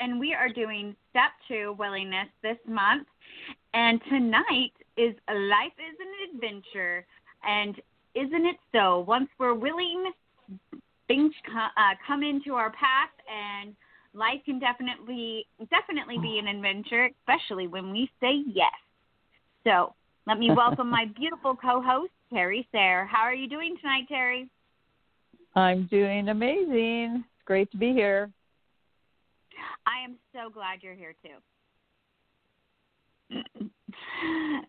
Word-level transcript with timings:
and 0.00 0.18
we 0.18 0.34
are 0.34 0.48
doing 0.48 0.96
Step 1.10 1.30
2 1.48 1.76
Willingness 1.78 2.28
this 2.42 2.56
month. 2.66 3.06
And 3.74 4.00
tonight 4.08 4.72
is 4.96 5.14
Life 5.28 5.76
is 5.78 5.96
an 6.00 6.34
Adventure. 6.34 7.06
And 7.46 7.76
isn't 8.14 8.46
it 8.46 8.56
so? 8.72 9.00
Once 9.06 9.28
we're 9.38 9.54
willing, 9.54 10.10
things 11.06 11.32
uh, 11.54 11.94
come 12.06 12.22
into 12.22 12.54
our 12.54 12.70
path, 12.70 13.10
and 13.30 13.74
life 14.14 14.40
can 14.44 14.58
definitely 14.58 15.46
definitely 15.70 16.18
be 16.18 16.38
an 16.38 16.48
adventure, 16.48 17.08
especially 17.20 17.66
when 17.68 17.92
we 17.92 18.10
say 18.20 18.42
yes. 18.46 18.72
So 19.64 19.94
let 20.26 20.38
me 20.38 20.50
welcome 20.50 20.90
my 20.90 21.04
beautiful 21.16 21.54
co-host 21.54 22.12
Terry 22.32 22.66
Sayer. 22.72 23.04
How 23.04 23.22
are 23.22 23.34
you 23.34 23.48
doing 23.48 23.76
tonight, 23.80 24.04
Terry? 24.08 24.48
I'm 25.54 25.86
doing 25.86 26.28
amazing. 26.28 27.24
It's 27.24 27.44
great 27.44 27.70
to 27.72 27.76
be 27.76 27.92
here. 27.92 28.30
I 29.86 30.04
am 30.04 30.16
so 30.32 30.50
glad 30.50 30.82
you're 30.82 30.94
here 30.94 31.14
too. 31.22 31.36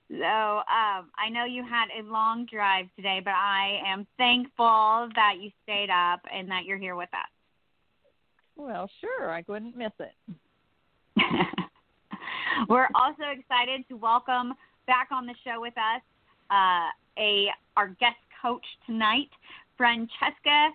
so 0.10 0.26
um, 0.26 1.10
I 1.18 1.30
know 1.32 1.46
you 1.46 1.64
had 1.64 1.88
a 2.00 2.04
long 2.04 2.46
drive 2.46 2.88
today, 2.96 3.22
but 3.24 3.34
I 3.34 3.80
am 3.86 4.06
thankful 4.18 5.10
that 5.16 5.36
you 5.40 5.52
stayed 5.64 5.90
up 5.90 6.22
and 6.34 6.50
that 6.50 6.66
you're 6.66 6.78
here 6.78 6.96
with 6.96 7.10
us. 7.14 7.30
Well, 8.56 8.90
sure, 9.00 9.32
I 9.32 9.42
couldn't 9.42 9.76
miss 9.76 9.92
it. 10.00 10.14
We're 12.70 12.90
also 12.94 13.24
excited 13.32 13.88
to 13.90 13.98
welcome 13.98 14.54
back 14.86 15.08
on 15.12 15.26
the 15.26 15.34
show 15.44 15.60
with 15.62 15.74
us 15.78 16.02
uh, 16.52 16.90
a 17.18 17.48
our 17.78 17.88
guest 18.00 18.18
coach 18.42 18.66
tonight, 18.86 19.30
Francesca. 19.78 20.70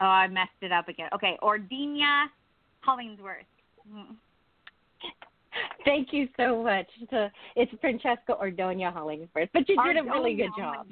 Oh, 0.00 0.06
I 0.06 0.26
messed 0.28 0.50
it 0.60 0.72
up 0.72 0.88
again. 0.88 1.08
Okay, 1.14 1.38
Ordinia 1.42 2.26
Hollingsworth. 2.82 3.46
Mm. 3.90 4.16
Thank 5.84 6.12
you 6.12 6.28
so 6.36 6.62
much. 6.62 6.86
It's 7.56 7.72
Francesca 7.80 8.34
Ordonia 8.40 8.92
Hollingsworth, 8.92 9.48
but 9.52 9.68
you 9.68 9.76
did 9.82 9.96
a 9.96 10.02
really 10.04 10.34
good 10.34 10.50
job. 10.56 10.86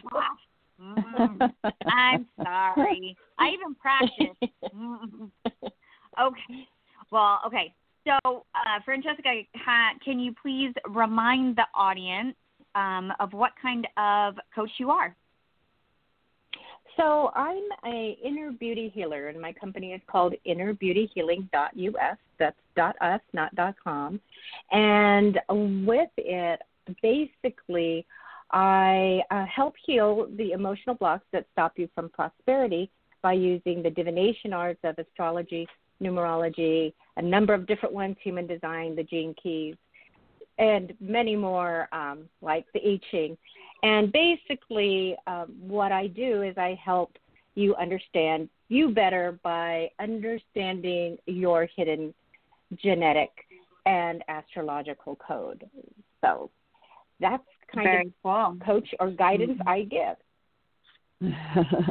Mm, 0.80 1.52
I'm 1.86 2.26
sorry. 2.42 3.16
I 3.38 3.48
even 3.50 3.74
practiced. 3.74 4.40
Mm. 4.74 5.30
Okay. 6.20 6.68
Well, 7.10 7.40
okay. 7.46 7.74
So, 8.06 8.44
uh, 8.54 8.80
Francesca, 8.84 9.42
can 10.04 10.18
you 10.18 10.34
please 10.40 10.72
remind 10.88 11.56
the 11.56 11.64
audience 11.74 12.34
um, 12.74 13.12
of 13.20 13.32
what 13.32 13.52
kind 13.60 13.86
of 13.96 14.34
coach 14.54 14.70
you 14.78 14.90
are? 14.90 15.14
So 17.00 17.30
I'm 17.34 17.62
a 17.86 18.18
inner 18.22 18.52
beauty 18.52 18.92
healer, 18.94 19.28
and 19.28 19.40
my 19.40 19.54
company 19.54 19.92
is 19.92 20.02
called 20.06 20.34
innerbeautyhealing.us. 20.46 22.16
That's 22.38 22.56
.us, 23.00 23.20
not 23.32 23.52
.com. 23.82 24.20
And 24.70 25.40
with 25.86 26.10
it, 26.18 26.60
basically, 27.00 28.06
I 28.50 29.22
uh, 29.30 29.46
help 29.46 29.74
heal 29.86 30.28
the 30.36 30.52
emotional 30.52 30.94
blocks 30.94 31.24
that 31.32 31.46
stop 31.52 31.78
you 31.78 31.88
from 31.94 32.10
prosperity 32.10 32.90
by 33.22 33.32
using 33.32 33.82
the 33.82 33.90
divination 33.90 34.52
arts 34.52 34.80
of 34.84 34.98
astrology, 34.98 35.66
numerology, 36.02 36.92
a 37.16 37.22
number 37.22 37.54
of 37.54 37.66
different 37.66 37.94
ones, 37.94 38.16
human 38.22 38.46
design, 38.46 38.94
the 38.94 39.04
gene 39.04 39.34
keys, 39.42 39.76
and 40.58 40.92
many 41.00 41.34
more 41.34 41.88
um, 41.92 42.28
like 42.42 42.66
the 42.74 42.80
I 42.80 43.00
Ching. 43.10 43.38
And 43.82 44.12
basically, 44.12 45.16
um, 45.26 45.54
what 45.60 45.92
I 45.92 46.06
do 46.08 46.42
is 46.42 46.56
I 46.58 46.78
help 46.82 47.16
you 47.54 47.74
understand 47.76 48.48
you 48.68 48.90
better 48.90 49.38
by 49.42 49.90
understanding 49.98 51.18
your 51.26 51.68
hidden 51.76 52.14
genetic 52.76 53.30
and 53.86 54.22
astrological 54.28 55.16
code. 55.16 55.68
So 56.20 56.50
that's 57.20 57.42
kind 57.74 57.86
Very 57.86 58.06
of 58.06 58.12
cool. 58.22 58.56
coach 58.64 58.88
or 59.00 59.10
guidance 59.10 59.58
mm-hmm. 59.58 59.68
I 59.68 59.82
give. 59.82 60.16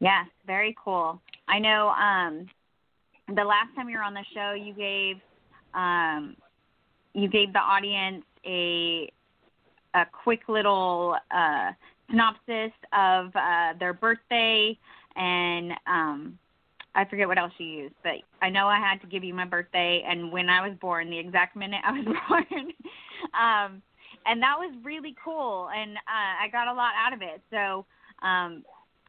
yes, 0.00 0.26
very 0.46 0.76
cool. 0.82 1.20
I 1.48 1.58
know 1.58 1.88
um, 1.88 2.46
the 3.28 3.44
last 3.44 3.74
time 3.76 3.88
you 3.88 3.96
were 3.96 4.02
on 4.02 4.14
the 4.14 4.24
show, 4.34 4.52
you 4.52 4.74
gave 4.74 5.16
um, 5.74 6.36
you 7.14 7.28
gave 7.28 7.52
the 7.52 7.60
audience 7.60 8.24
a 8.44 9.10
a 9.94 10.04
quick 10.24 10.40
little 10.48 11.16
uh, 11.30 11.70
synopsis 12.10 12.72
of 12.92 13.34
uh, 13.34 13.72
their 13.78 13.92
birthday 13.92 14.78
and 15.16 15.72
um, 15.86 16.38
I 16.94 17.04
forget 17.04 17.28
what 17.28 17.38
else 17.38 17.52
you 17.58 17.66
used, 17.66 17.94
but 18.02 18.14
I 18.42 18.50
know 18.50 18.66
I 18.66 18.78
had 18.78 19.00
to 19.02 19.06
give 19.06 19.22
you 19.22 19.34
my 19.34 19.44
birthday 19.44 20.04
and 20.08 20.32
when 20.32 20.48
I 20.48 20.66
was 20.66 20.76
born, 20.80 21.10
the 21.10 21.18
exact 21.18 21.56
minute 21.56 21.80
I 21.84 21.92
was 21.92 22.04
born. 22.28 22.72
um, 23.34 23.82
and 24.26 24.42
that 24.42 24.56
was 24.58 24.74
really 24.84 25.14
cool, 25.22 25.68
and 25.74 25.96
uh, 25.96 26.44
I 26.44 26.48
got 26.52 26.68
a 26.68 26.72
lot 26.72 26.92
out 26.96 27.12
of 27.12 27.22
it. 27.22 27.40
So 27.50 27.86
um, 28.26 28.64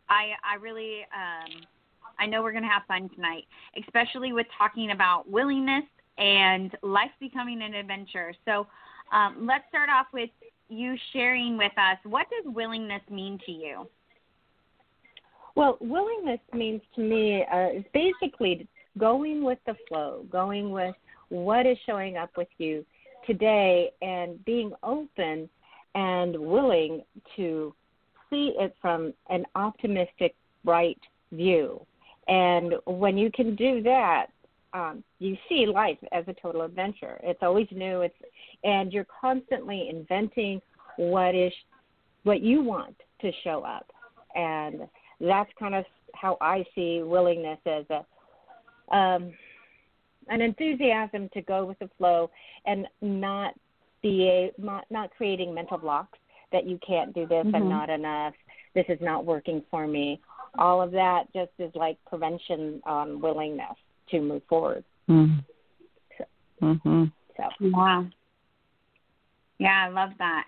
I 0.10 0.34
I 0.44 0.56
really 0.60 1.02
um, 1.14 1.62
I 2.20 2.26
know 2.26 2.42
we're 2.42 2.54
gonna 2.54 2.72
have 2.72 2.84
fun 2.88 3.10
tonight, 3.16 3.44
especially 3.78 4.32
with 4.34 4.48
talking 4.58 4.92
about 4.92 5.30
willingness 5.30 5.84
and 6.18 6.76
life 6.82 7.12
becoming 7.20 7.62
an 7.62 7.74
adventure. 7.74 8.34
So 8.46 8.68
um, 9.12 9.46
let's 9.48 9.66
start 9.70 9.90
off 9.90 10.08
with 10.14 10.30
you 10.72 10.96
sharing 11.14 11.58
with 11.58 11.72
us 11.78 11.98
what 12.04 12.28
does 12.30 12.54
willingness 12.54 13.02
mean 13.10 13.40
to 13.46 13.52
you? 13.52 13.88
Well, 15.56 15.78
willingness 15.82 16.40
means 16.54 16.82
to 16.96 17.02
me 17.02 17.46
uh, 17.54 17.70
is 17.70 17.84
basically 17.94 18.68
going 18.98 19.44
with 19.44 19.60
the 19.66 19.76
flow, 19.88 20.26
going 20.32 20.72
with 20.72 20.96
what 21.30 21.66
is 21.66 21.78
showing 21.86 22.18
up 22.18 22.32
with 22.38 22.48
you 22.58 22.86
today, 23.28 23.92
and 24.02 24.44
being 24.46 24.72
open 24.84 25.50
and 25.94 26.38
willing 26.38 27.04
to 27.36 27.74
see 28.30 28.54
it 28.58 28.76
from 28.82 29.14
an 29.30 29.46
optimistic, 29.56 30.36
bright 30.64 31.00
view. 31.34 31.86
And 32.28 32.76
when 32.86 33.18
you 33.18 33.30
can 33.32 33.56
do 33.56 33.84
that, 33.84 34.28
um, 34.74 35.04
you 35.20 35.36
see 35.50 35.66
life 35.66 35.98
as 36.14 36.24
a 36.28 36.34
total 36.42 36.62
adventure. 36.62 37.20
It's 37.24 37.42
always 37.42 37.68
new. 37.72 38.02
It's 38.02 38.16
and 38.64 38.92
you're 38.92 39.08
constantly 39.20 39.90
inventing 39.90 40.62
what 40.98 41.36
is 41.36 41.52
what 42.24 42.42
you 42.42 42.62
want 42.62 42.96
to 43.22 43.32
show 43.44 43.64
up, 43.64 43.92
and 44.36 44.82
that's 45.20 45.50
kind 45.58 45.76
of 45.76 45.86
how 46.14 46.38
I 46.42 46.66
see 46.76 47.02
willingness 47.04 47.60
as 47.66 47.86
a 47.90 48.96
um, 48.96 49.34
an 50.28 50.42
enthusiasm 50.42 51.30
to 51.34 51.42
go 51.42 51.66
with 51.66 51.80
the 51.80 51.90
flow 51.98 52.30
and 52.66 52.88
not 53.02 53.54
be 54.02 54.28
a 54.28 54.62
not, 54.62 54.86
not 54.90 55.10
creating 55.16 55.54
mental 55.54 55.78
blocks 55.78 56.18
that 56.52 56.66
you 56.66 56.80
can't 56.86 57.14
do 57.14 57.26
this, 57.26 57.46
mm-hmm. 57.46 57.56
I'm 57.56 57.70
not 57.70 57.90
enough, 57.90 58.34
this 58.76 58.86
is 58.90 59.00
not 59.02 59.26
working 59.26 59.64
for 59.72 59.88
me. 59.88 60.20
All 60.58 60.82
of 60.82 60.92
that 60.92 61.32
just 61.34 61.52
is 61.60 61.72
like 61.76 61.98
prevention 62.06 62.82
on 62.86 63.22
willingness 63.22 63.76
to 64.10 64.20
move 64.20 64.42
forward. 64.50 64.84
Mm-hmm. 65.10 65.40
So, 66.18 66.26
mm-hmm. 66.62 67.04
so. 67.38 67.44
wow. 67.70 68.06
Yeah, 69.62 69.86
I 69.88 69.90
love 69.90 70.10
that. 70.18 70.46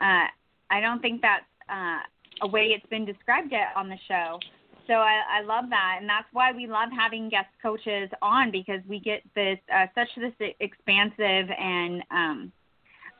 Uh, 0.00 0.26
I 0.74 0.80
don't 0.80 1.00
think 1.00 1.22
that's 1.22 1.44
uh, 1.70 2.00
a 2.42 2.48
way 2.48 2.74
it's 2.74 2.86
been 2.86 3.04
described 3.04 3.52
yet 3.52 3.68
on 3.76 3.88
the 3.88 3.96
show. 4.08 4.40
So 4.88 4.94
I, 4.94 5.38
I 5.38 5.42
love 5.42 5.66
that, 5.70 5.98
and 6.00 6.08
that's 6.08 6.26
why 6.32 6.50
we 6.50 6.66
love 6.66 6.88
having 6.96 7.28
guest 7.28 7.46
coaches 7.62 8.10
on 8.22 8.50
because 8.50 8.80
we 8.88 8.98
get 8.98 9.22
this 9.36 9.58
uh, 9.72 9.86
such 9.94 10.08
this 10.16 10.50
expansive 10.58 11.48
and 11.56 12.02
um, 12.10 12.52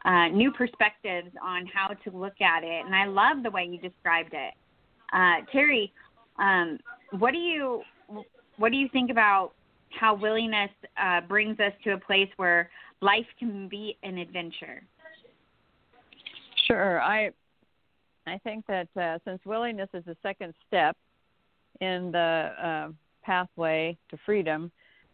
uh, 0.04 0.28
new 0.28 0.50
perspectives 0.50 1.30
on 1.40 1.66
how 1.72 1.88
to 1.88 2.10
look 2.10 2.40
at 2.40 2.64
it. 2.64 2.84
And 2.84 2.94
I 2.94 3.06
love 3.06 3.44
the 3.44 3.50
way 3.50 3.68
you 3.70 3.78
described 3.78 4.32
it, 4.32 4.54
uh, 5.12 5.46
Terry. 5.52 5.92
Um, 6.40 6.78
what 7.18 7.30
do 7.30 7.38
you 7.38 7.82
what 8.56 8.72
do 8.72 8.78
you 8.78 8.88
think 8.92 9.12
about 9.12 9.52
how 9.90 10.16
willingness 10.16 10.70
uh, 11.00 11.20
brings 11.20 11.60
us 11.60 11.72
to 11.84 11.92
a 11.92 11.98
place 11.98 12.28
where 12.36 12.68
life 13.00 13.26
can 13.38 13.68
be 13.68 13.96
an 14.02 14.18
adventure? 14.18 14.82
Sure. 16.66 17.00
I 17.00 17.30
I 18.26 18.38
think 18.38 18.66
that 18.66 18.88
uh, 19.00 19.18
since 19.24 19.40
willingness 19.44 19.88
is 19.94 20.04
the 20.04 20.16
second 20.22 20.52
step 20.66 20.96
in 21.80 22.10
the 22.10 22.52
uh, 22.60 22.88
pathway 23.22 23.96
to 24.10 24.18
freedom, 24.26 24.72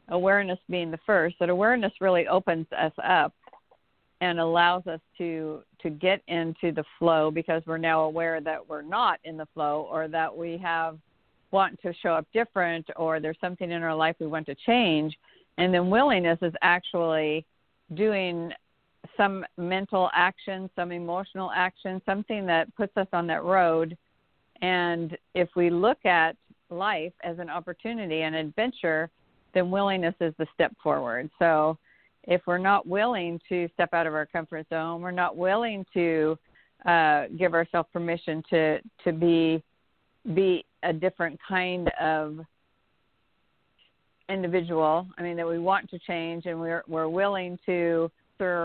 awareness 0.08 0.58
being 0.70 0.90
the 0.90 0.99
first, 1.04 1.37
that 1.40 1.50
awareness 1.50 1.93
really 2.00 2.26
opens 2.26 2.66
us 2.72 2.93
up 3.04 3.34
and 4.22 4.38
allows 4.38 4.87
us 4.87 5.00
to 5.19 5.62
to 5.82 5.90
get 5.90 6.22
into 6.28 6.72
the 6.72 6.84
flow 6.99 7.31
because 7.31 7.62
we're 7.66 7.76
now 7.76 8.02
aware 8.02 8.40
that 8.40 8.66
we're 8.66 8.82
not 8.82 9.19
in 9.25 9.37
the 9.37 9.46
flow 9.52 9.87
or 9.90 10.08
that 10.08 10.34
we 10.34 10.56
have 10.56 10.96
want 11.50 11.78
to 11.82 11.93
show 12.02 12.14
up 12.14 12.26
different 12.32 12.87
or 12.96 13.20
there's 13.20 13.37
something 13.40 13.70
in 13.70 13.82
our 13.82 13.94
life 13.94 14.16
we 14.20 14.26
want 14.26 14.46
to 14.46 14.55
change 14.64 15.14
and 15.58 15.75
then 15.75 15.90
willingness 15.90 16.38
is 16.40 16.55
actually 16.62 17.44
doing 17.94 18.50
some 19.22 19.44
mental 19.56 20.10
action 20.14 20.69
some 20.74 20.92
emotional 20.92 21.50
action 21.54 22.00
something 22.06 22.46
that 22.46 22.74
puts 22.76 22.96
us 22.96 23.06
on 23.12 23.26
that 23.26 23.44
road 23.44 23.96
and 24.62 25.16
if 25.34 25.48
we 25.56 25.70
look 25.70 26.04
at 26.04 26.36
life 26.70 27.12
as 27.22 27.38
an 27.38 27.50
opportunity 27.50 28.22
an 28.22 28.34
adventure 28.34 29.10
then 29.54 29.70
willingness 29.70 30.14
is 30.20 30.34
the 30.38 30.46
step 30.54 30.72
forward 30.82 31.30
so 31.38 31.76
if 32.24 32.42
we're 32.46 32.58
not 32.58 32.86
willing 32.86 33.40
to 33.48 33.69
step 33.74 33.92
out 33.92 34.06
of 34.06 34.14
our 34.14 34.26
comfort 34.26 34.66
zone, 34.69 35.00
we're 35.00 35.10
not 35.10 35.36
willing 35.36 35.84
to 35.92 36.38
uh, 36.86 37.24
give 37.38 37.54
ourselves 37.54 37.88
permission 37.92 38.42
to 38.50 38.78
to 39.04 39.12
be 39.12 39.62
be 40.34 40.64
a 40.82 40.92
different 40.92 41.38
kind 41.46 41.90
of 42.00 42.40
individual. 44.28 45.06
I 45.19 45.22
mean 45.22 45.36
that 45.36 45.46
we 45.46 45.58
want 45.58 45.90
to 45.90 45.98
change 45.98 46.46
and 46.46 46.60
we're 46.60 46.82
we're 46.86 47.08
willing 47.08 47.58
to 47.66 48.10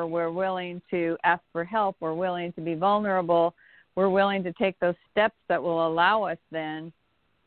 we're 0.06 0.32
willing 0.32 0.82
to 0.92 1.18
ask 1.24 1.42
for 1.52 1.64
help, 1.64 1.96
we're 2.00 2.14
willing 2.14 2.54
to 2.54 2.62
be 2.62 2.76
vulnerable, 2.76 3.54
we're 3.96 4.10
willing 4.10 4.44
to 4.44 4.54
take 4.54 4.80
those 4.80 4.96
steps 5.12 5.36
that 5.50 5.62
will 5.62 5.88
allow 5.88 6.24
us 6.24 6.38
then 6.52 6.92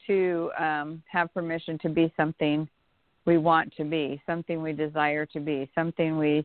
to 0.07 0.51
um, 0.59 1.03
have 1.11 1.33
permission 1.33 1.79
to 1.79 1.89
be 1.89 2.13
something 2.17 2.69
we 3.27 3.39
want 3.39 3.73
to 3.77 3.85
be, 3.85 4.21
something 4.27 4.63
we 4.63 4.73
desire 4.73 5.27
to 5.27 5.41
be, 5.41 5.71
something 5.75 6.19
we 6.19 6.45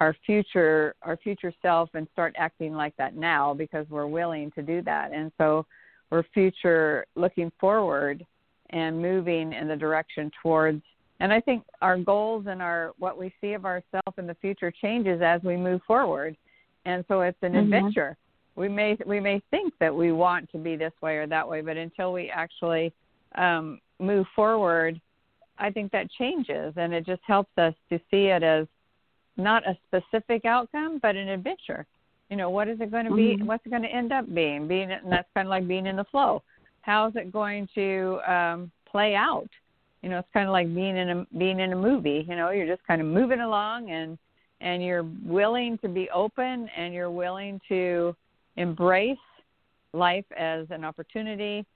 our 0.00 0.14
future 0.26 0.94
our 1.02 1.16
future 1.16 1.52
self 1.62 1.88
and 1.94 2.06
start 2.12 2.34
acting 2.38 2.74
like 2.74 2.94
that 2.96 3.16
now 3.16 3.54
because 3.54 3.86
we're 3.88 4.06
willing 4.06 4.50
to 4.52 4.62
do 4.62 4.82
that. 4.82 5.12
And 5.12 5.32
so 5.38 5.66
we're 6.10 6.24
future 6.34 7.06
looking 7.16 7.50
forward 7.58 8.24
and 8.70 9.00
moving 9.00 9.52
in 9.52 9.66
the 9.68 9.76
direction 9.76 10.30
towards 10.42 10.82
and 11.20 11.32
I 11.32 11.40
think 11.40 11.64
our 11.82 11.98
goals 11.98 12.46
and 12.48 12.62
our 12.62 12.92
what 12.98 13.18
we 13.18 13.32
see 13.40 13.52
of 13.52 13.64
ourselves 13.64 14.16
in 14.18 14.26
the 14.26 14.36
future 14.40 14.70
changes 14.70 15.20
as 15.22 15.42
we 15.42 15.56
move 15.56 15.80
forward. 15.86 16.36
And 16.84 17.04
so 17.08 17.20
it's 17.22 17.38
an 17.42 17.52
mm-hmm. 17.52 17.72
adventure. 17.72 18.16
We 18.56 18.68
may 18.68 18.96
we 19.06 19.20
may 19.20 19.42
think 19.50 19.74
that 19.80 19.94
we 19.94 20.12
want 20.12 20.50
to 20.52 20.58
be 20.58 20.76
this 20.76 20.92
way 21.02 21.16
or 21.16 21.26
that 21.26 21.48
way, 21.48 21.60
but 21.60 21.76
until 21.76 22.12
we 22.12 22.30
actually 22.30 22.92
um, 23.36 23.80
move 23.98 24.26
forward 24.34 25.00
I 25.58 25.70
think 25.70 25.92
that 25.92 26.10
changes, 26.12 26.74
and 26.76 26.92
it 26.92 27.04
just 27.04 27.22
helps 27.26 27.50
us 27.58 27.74
to 27.90 27.98
see 28.10 28.26
it 28.26 28.42
as 28.42 28.66
not 29.36 29.62
a 29.66 29.76
specific 29.86 30.44
outcome, 30.44 30.98
but 31.02 31.16
an 31.16 31.28
adventure. 31.28 31.86
You 32.30 32.36
know, 32.36 32.50
what 32.50 32.68
is 32.68 32.80
it 32.80 32.90
going 32.90 33.06
to 33.06 33.14
be? 33.14 33.36
Mm-hmm. 33.36 33.46
What's 33.46 33.64
it 33.66 33.70
going 33.70 33.82
to 33.82 33.88
end 33.88 34.12
up 34.12 34.32
being? 34.32 34.68
Being, 34.68 34.90
and 34.90 35.10
that's 35.10 35.28
kind 35.34 35.46
of 35.46 35.50
like 35.50 35.66
being 35.66 35.86
in 35.86 35.96
the 35.96 36.04
flow. 36.04 36.42
How 36.82 37.08
is 37.08 37.16
it 37.16 37.32
going 37.32 37.68
to 37.74 38.20
um, 38.26 38.70
play 38.90 39.14
out? 39.14 39.48
You 40.08 40.14
know, 40.14 40.20
it's 40.20 40.28
kind 40.32 40.48
of 40.48 40.52
like 40.52 40.74
being 40.74 40.96
in 40.96 41.10
a 41.10 41.26
being 41.36 41.60
in 41.60 41.74
a 41.74 41.76
movie. 41.76 42.24
You 42.26 42.34
know, 42.34 42.48
you're 42.48 42.66
just 42.66 42.82
kind 42.86 43.02
of 43.02 43.06
moving 43.06 43.40
along, 43.40 43.90
and 43.90 44.16
and 44.62 44.82
you're 44.82 45.04
willing 45.22 45.76
to 45.82 45.88
be 45.88 46.08
open, 46.08 46.66
and 46.74 46.94
you're 46.94 47.10
willing 47.10 47.60
to 47.68 48.16
embrace 48.56 49.18
life 49.92 50.24
as 50.34 50.66
an 50.70 50.82
opportunity, 50.82 51.66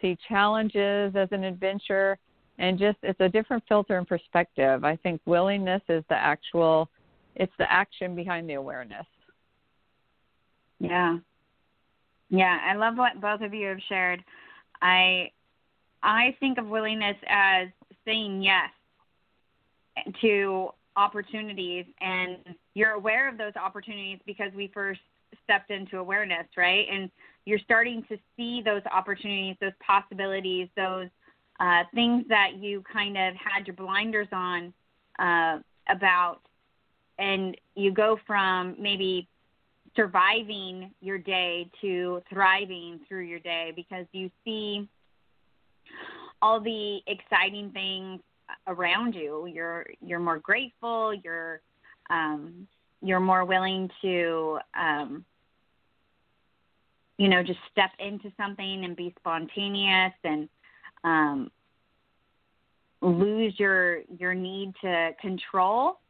see 0.00 0.16
challenges 0.26 1.14
as 1.14 1.28
an 1.32 1.44
adventure, 1.44 2.16
and 2.58 2.78
just 2.78 2.96
it's 3.02 3.20
a 3.20 3.28
different 3.28 3.62
filter 3.68 3.98
and 3.98 4.08
perspective. 4.08 4.84
I 4.84 4.96
think 4.96 5.20
willingness 5.26 5.82
is 5.90 6.02
the 6.08 6.16
actual 6.16 6.88
it's 7.36 7.52
the 7.58 7.70
action 7.70 8.16
behind 8.16 8.48
the 8.48 8.54
awareness. 8.54 9.04
Yeah. 10.80 11.18
Yeah, 12.30 12.58
I 12.66 12.74
love 12.74 12.96
what 12.96 13.20
both 13.20 13.42
of 13.42 13.52
you 13.52 13.66
have 13.66 13.80
shared. 13.86 14.24
I 14.80 15.30
I 16.02 16.36
think 16.40 16.58
of 16.58 16.66
willingness 16.66 17.16
as 17.28 17.68
saying 18.04 18.42
yes 18.42 18.70
to 20.20 20.70
opportunities 20.96 21.86
and 22.00 22.38
you're 22.74 22.92
aware 22.92 23.28
of 23.28 23.38
those 23.38 23.54
opportunities 23.56 24.18
because 24.26 24.52
we 24.54 24.70
first 24.72 25.00
stepped 25.44 25.70
into 25.70 25.98
awareness, 25.98 26.46
right? 26.56 26.86
And 26.90 27.10
you're 27.44 27.58
starting 27.58 28.04
to 28.08 28.18
see 28.36 28.62
those 28.62 28.82
opportunities, 28.92 29.56
those 29.60 29.72
possibilities, 29.84 30.68
those 30.76 31.08
uh, 31.60 31.84
things 31.94 32.24
that 32.28 32.56
you 32.58 32.82
kind 32.92 33.16
of 33.16 33.34
had 33.34 33.66
your 33.66 33.76
blinders 33.76 34.28
on 34.32 34.72
uh, 35.18 35.58
about, 35.88 36.40
and 37.18 37.56
you 37.74 37.92
go 37.92 38.18
from 38.26 38.76
maybe 38.78 39.28
surviving 39.94 40.90
your 41.00 41.18
day 41.18 41.68
to 41.80 42.22
thriving 42.30 43.00
through 43.08 43.24
your 43.24 43.40
day 43.40 43.72
because 43.74 44.06
you 44.12 44.30
see 44.44 44.88
all 46.42 46.60
the 46.60 46.98
exciting 47.06 47.70
things 47.70 48.20
around 48.66 49.14
you. 49.14 49.46
You're 49.46 49.86
you're 50.04 50.18
more 50.18 50.38
grateful. 50.38 51.14
You're 51.14 51.60
um, 52.10 52.66
you're 53.00 53.20
more 53.20 53.44
willing 53.44 53.88
to 54.02 54.58
um, 54.78 55.24
you 57.16 57.28
know 57.28 57.42
just 57.42 57.60
step 57.70 57.90
into 57.98 58.30
something 58.36 58.84
and 58.84 58.96
be 58.96 59.14
spontaneous 59.18 60.12
and 60.24 60.48
um, 61.04 61.50
lose 63.00 63.54
your 63.58 64.00
your 64.18 64.34
need 64.34 64.72
to 64.82 65.10
control 65.20 66.00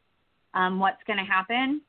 um, 0.53 0.79
what's 0.79 1.01
going 1.07 1.19
to 1.19 1.25
happen. 1.25 1.81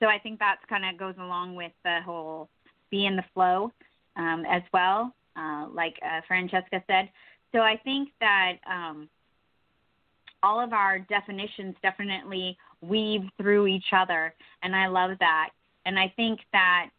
So 0.00 0.06
I 0.06 0.18
think 0.18 0.38
that's 0.38 0.60
kind 0.68 0.84
of 0.84 0.98
goes 0.98 1.14
along 1.18 1.56
with 1.56 1.72
the 1.84 1.98
whole 2.04 2.48
be 2.90 3.06
in 3.06 3.16
the 3.16 3.24
flow 3.34 3.72
um, 4.16 4.44
as 4.48 4.62
well, 4.72 5.12
uh, 5.36 5.66
like 5.72 5.98
uh, 6.02 6.20
Francesca 6.26 6.82
said. 6.86 7.10
So 7.52 7.60
I 7.60 7.76
think 7.82 8.10
that 8.20 8.54
um, 8.70 9.08
all 10.42 10.60
of 10.60 10.72
our 10.72 10.98
definitions 10.98 11.74
definitely 11.82 12.56
weave 12.80 13.22
through 13.36 13.66
each 13.66 13.92
other, 13.92 14.34
and 14.62 14.74
I 14.76 14.86
love 14.86 15.12
that. 15.20 15.50
And 15.86 15.98
I 15.98 16.12
think 16.16 16.40
that 16.52 16.90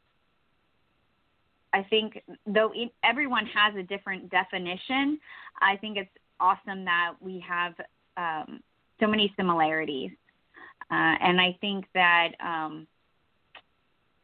I 1.72 1.84
think 1.84 2.24
though 2.48 2.72
it, 2.74 2.92
everyone 3.04 3.46
has 3.46 3.76
a 3.76 3.84
different 3.84 4.30
definition, 4.32 5.20
I 5.62 5.78
think 5.78 5.98
it's 5.98 6.10
awesome 6.40 6.86
that 6.86 7.14
we 7.22 7.44
have 7.48 7.74
um, 8.18 8.62
so 9.00 9.08
many 9.08 9.34
similarities. 9.38 10.12
Uh, 10.92 11.16
and 11.22 11.40
I 11.40 11.56
think 11.62 11.86
that 11.94 12.30
um, 12.44 12.88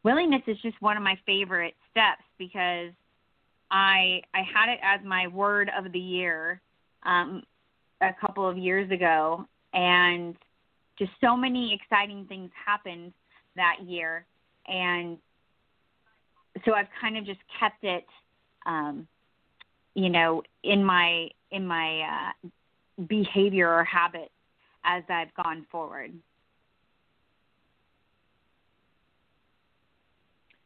willingness 0.03 0.41
is 0.47 0.57
just 0.61 0.81
one 0.81 0.97
of 0.97 1.03
my 1.03 1.17
favorite 1.25 1.75
steps 1.91 2.23
because 2.39 2.91
I 3.71 4.21
I 4.33 4.39
had 4.39 4.69
it 4.69 4.79
as 4.83 5.05
my 5.05 5.27
word 5.27 5.71
of 5.77 5.91
the 5.91 5.99
year 5.99 6.61
um, 7.03 7.43
a 8.01 8.11
couple 8.19 8.47
of 8.47 8.57
years 8.57 8.89
ago, 8.91 9.45
and 9.73 10.35
just 10.97 11.11
so 11.21 11.35
many 11.35 11.73
exciting 11.73 12.25
things 12.27 12.49
happened 12.65 13.13
that 13.55 13.77
year, 13.85 14.25
and 14.67 15.17
so 16.63 16.73
I've 16.73 16.87
kind 17.01 17.17
of 17.17 17.25
just 17.25 17.39
kept 17.59 17.83
it, 17.83 18.05
um, 18.65 19.07
you 19.93 20.09
know, 20.09 20.41
in 20.63 20.83
my 20.83 21.29
in 21.51 21.65
my 21.65 22.01
uh, 22.01 22.49
behavior 23.07 23.69
or 23.69 23.83
habit 23.83 24.31
as 24.83 25.03
I've 25.09 25.33
gone 25.33 25.65
forward. 25.71 26.13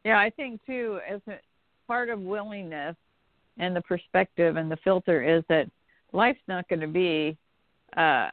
Yeah, 0.06 0.20
I 0.20 0.30
think 0.30 0.62
too, 0.66 1.00
as 1.10 1.22
part 1.90 2.10
of 2.10 2.20
willingness 2.22 2.96
and 3.58 3.76
the 3.76 3.82
perspective 3.82 4.56
and 4.56 4.72
the 4.72 4.78
filter 4.84 5.24
is 5.24 5.44
that 5.50 5.70
life's 6.14 6.40
not 6.48 6.70
going 6.70 6.80
to 6.80 6.88
be. 6.88 7.36
Uh, 7.98 8.30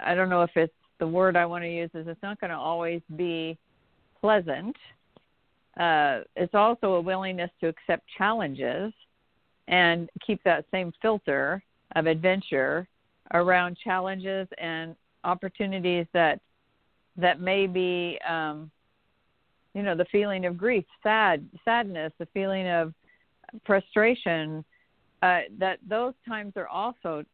I 0.00 0.14
don't 0.14 0.28
know 0.28 0.42
if 0.42 0.50
it's 0.56 0.72
the 1.00 1.06
word 1.08 1.36
I 1.36 1.46
want 1.46 1.64
to 1.64 1.68
use 1.68 1.90
is 1.94 2.06
it's 2.06 2.22
not 2.22 2.40
going 2.40 2.50
to 2.50 2.56
always 2.56 3.00
be 3.16 3.58
pleasant 4.20 4.76
uh, 5.78 6.20
it's 6.36 6.54
also 6.54 6.94
a 6.94 7.00
willingness 7.00 7.50
to 7.60 7.68
accept 7.68 8.04
challenges 8.18 8.92
and 9.68 10.10
keep 10.26 10.42
that 10.44 10.66
same 10.70 10.92
filter 11.00 11.62
of 11.96 12.06
adventure 12.06 12.86
around 13.32 13.76
challenges 13.82 14.46
and 14.58 14.94
opportunities 15.24 16.06
that 16.12 16.40
that 17.16 17.40
may 17.40 17.66
be 17.66 18.18
um, 18.28 18.70
you 19.74 19.82
know 19.82 19.94
the 19.94 20.06
feeling 20.06 20.44
of 20.44 20.56
grief 20.56 20.84
sad 21.02 21.46
sadness 21.64 22.12
the 22.18 22.26
feeling 22.34 22.68
of 22.68 22.92
frustration 23.66 24.64
uh, 25.22 25.40
that 25.58 25.78
those 25.88 26.14
times 26.26 26.52
are 26.56 26.68
also 26.68 27.24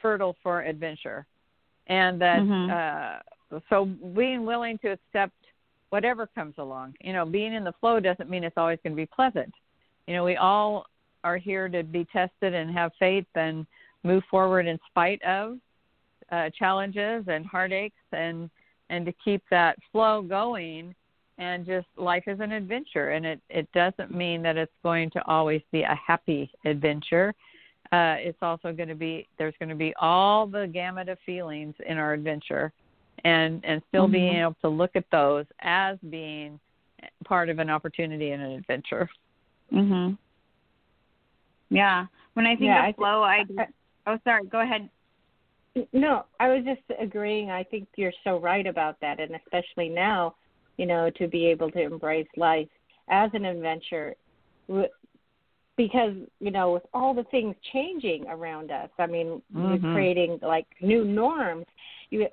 fertile 0.00 0.36
for 0.42 0.62
adventure 0.62 1.26
and 1.88 2.20
that 2.20 2.40
mm-hmm. 2.40 2.70
uh, 2.70 3.60
so 3.68 3.84
being 3.84 4.44
willing 4.44 4.78
to 4.78 4.88
accept 4.88 5.32
whatever 5.90 6.26
comes 6.26 6.54
along. 6.58 6.94
You 7.00 7.12
know, 7.12 7.24
being 7.24 7.54
in 7.54 7.64
the 7.64 7.72
flow 7.80 8.00
doesn't 8.00 8.28
mean 8.28 8.44
it's 8.44 8.56
always 8.56 8.78
going 8.82 8.92
to 8.92 8.96
be 8.96 9.06
pleasant. 9.06 9.52
You 10.06 10.14
know, 10.14 10.24
we 10.24 10.36
all 10.36 10.86
are 11.24 11.36
here 11.36 11.68
to 11.68 11.82
be 11.82 12.06
tested 12.12 12.54
and 12.54 12.70
have 12.70 12.92
faith 12.98 13.26
and 13.34 13.66
move 14.02 14.22
forward 14.30 14.66
in 14.66 14.78
spite 14.88 15.22
of 15.22 15.58
uh, 16.30 16.50
challenges 16.58 17.24
and 17.28 17.46
heartaches 17.46 17.92
and 18.12 18.50
and 18.90 19.04
to 19.06 19.12
keep 19.24 19.42
that 19.50 19.76
flow 19.92 20.22
going 20.22 20.94
and 21.38 21.66
just 21.66 21.86
life 21.96 22.24
is 22.26 22.40
an 22.40 22.52
adventure. 22.52 23.10
And 23.10 23.26
it 23.26 23.40
it 23.48 23.68
doesn't 23.72 24.14
mean 24.14 24.42
that 24.42 24.56
it's 24.56 24.72
going 24.82 25.10
to 25.10 25.26
always 25.26 25.62
be 25.72 25.82
a 25.82 26.00
happy 26.06 26.50
adventure. 26.64 27.34
Uh 27.92 28.16
it's 28.18 28.38
also 28.42 28.72
going 28.72 28.88
to 28.88 28.94
be 28.94 29.26
there's 29.38 29.54
going 29.58 29.68
to 29.68 29.74
be 29.74 29.94
all 30.00 30.46
the 30.46 30.66
gamut 30.72 31.08
of 31.08 31.18
feelings 31.26 31.74
in 31.86 31.98
our 31.98 32.12
adventure 32.12 32.72
and 33.24 33.64
and 33.64 33.82
still 33.88 34.04
mm-hmm. 34.04 34.12
being 34.12 34.36
able 34.36 34.56
to 34.62 34.68
look 34.68 34.92
at 34.94 35.04
those 35.12 35.46
as 35.60 35.98
being 36.10 36.58
part 37.24 37.48
of 37.48 37.58
an 37.58 37.70
opportunity 37.70 38.30
and 38.30 38.42
an 38.42 38.52
adventure. 38.52 39.08
Mhm 39.72 40.16
yeah. 41.70 42.06
When 42.34 42.46
i 42.46 42.50
think 42.50 42.66
yeah, 42.66 42.88
of 42.88 42.96
flow 42.96 43.22
i, 43.22 43.44
I 43.58 43.66
oh 44.06 44.18
sorry. 44.24 44.44
Go 44.46 44.60
ahead 44.60 44.88
no, 45.92 46.24
I 46.40 46.48
was 46.48 46.64
just 46.64 46.82
agreeing. 47.00 47.50
I 47.50 47.62
think 47.62 47.88
you're 47.96 48.12
so 48.24 48.38
right 48.38 48.66
about 48.66 49.00
that, 49.00 49.20
and 49.20 49.34
especially 49.34 49.88
now, 49.88 50.34
you 50.76 50.86
know, 50.86 51.10
to 51.16 51.28
be 51.28 51.46
able 51.46 51.70
to 51.72 51.82
embrace 51.82 52.28
life 52.36 52.68
as 53.08 53.30
an 53.34 53.44
adventure, 53.44 54.14
because 55.76 56.14
you 56.40 56.50
know, 56.50 56.72
with 56.72 56.84
all 56.94 57.14
the 57.14 57.24
things 57.24 57.54
changing 57.72 58.26
around 58.28 58.70
us, 58.70 58.90
I 58.98 59.06
mean, 59.06 59.42
mm-hmm. 59.54 59.92
creating 59.92 60.38
like 60.42 60.66
new 60.80 61.04
norms. 61.04 61.66
You, 62.10 62.26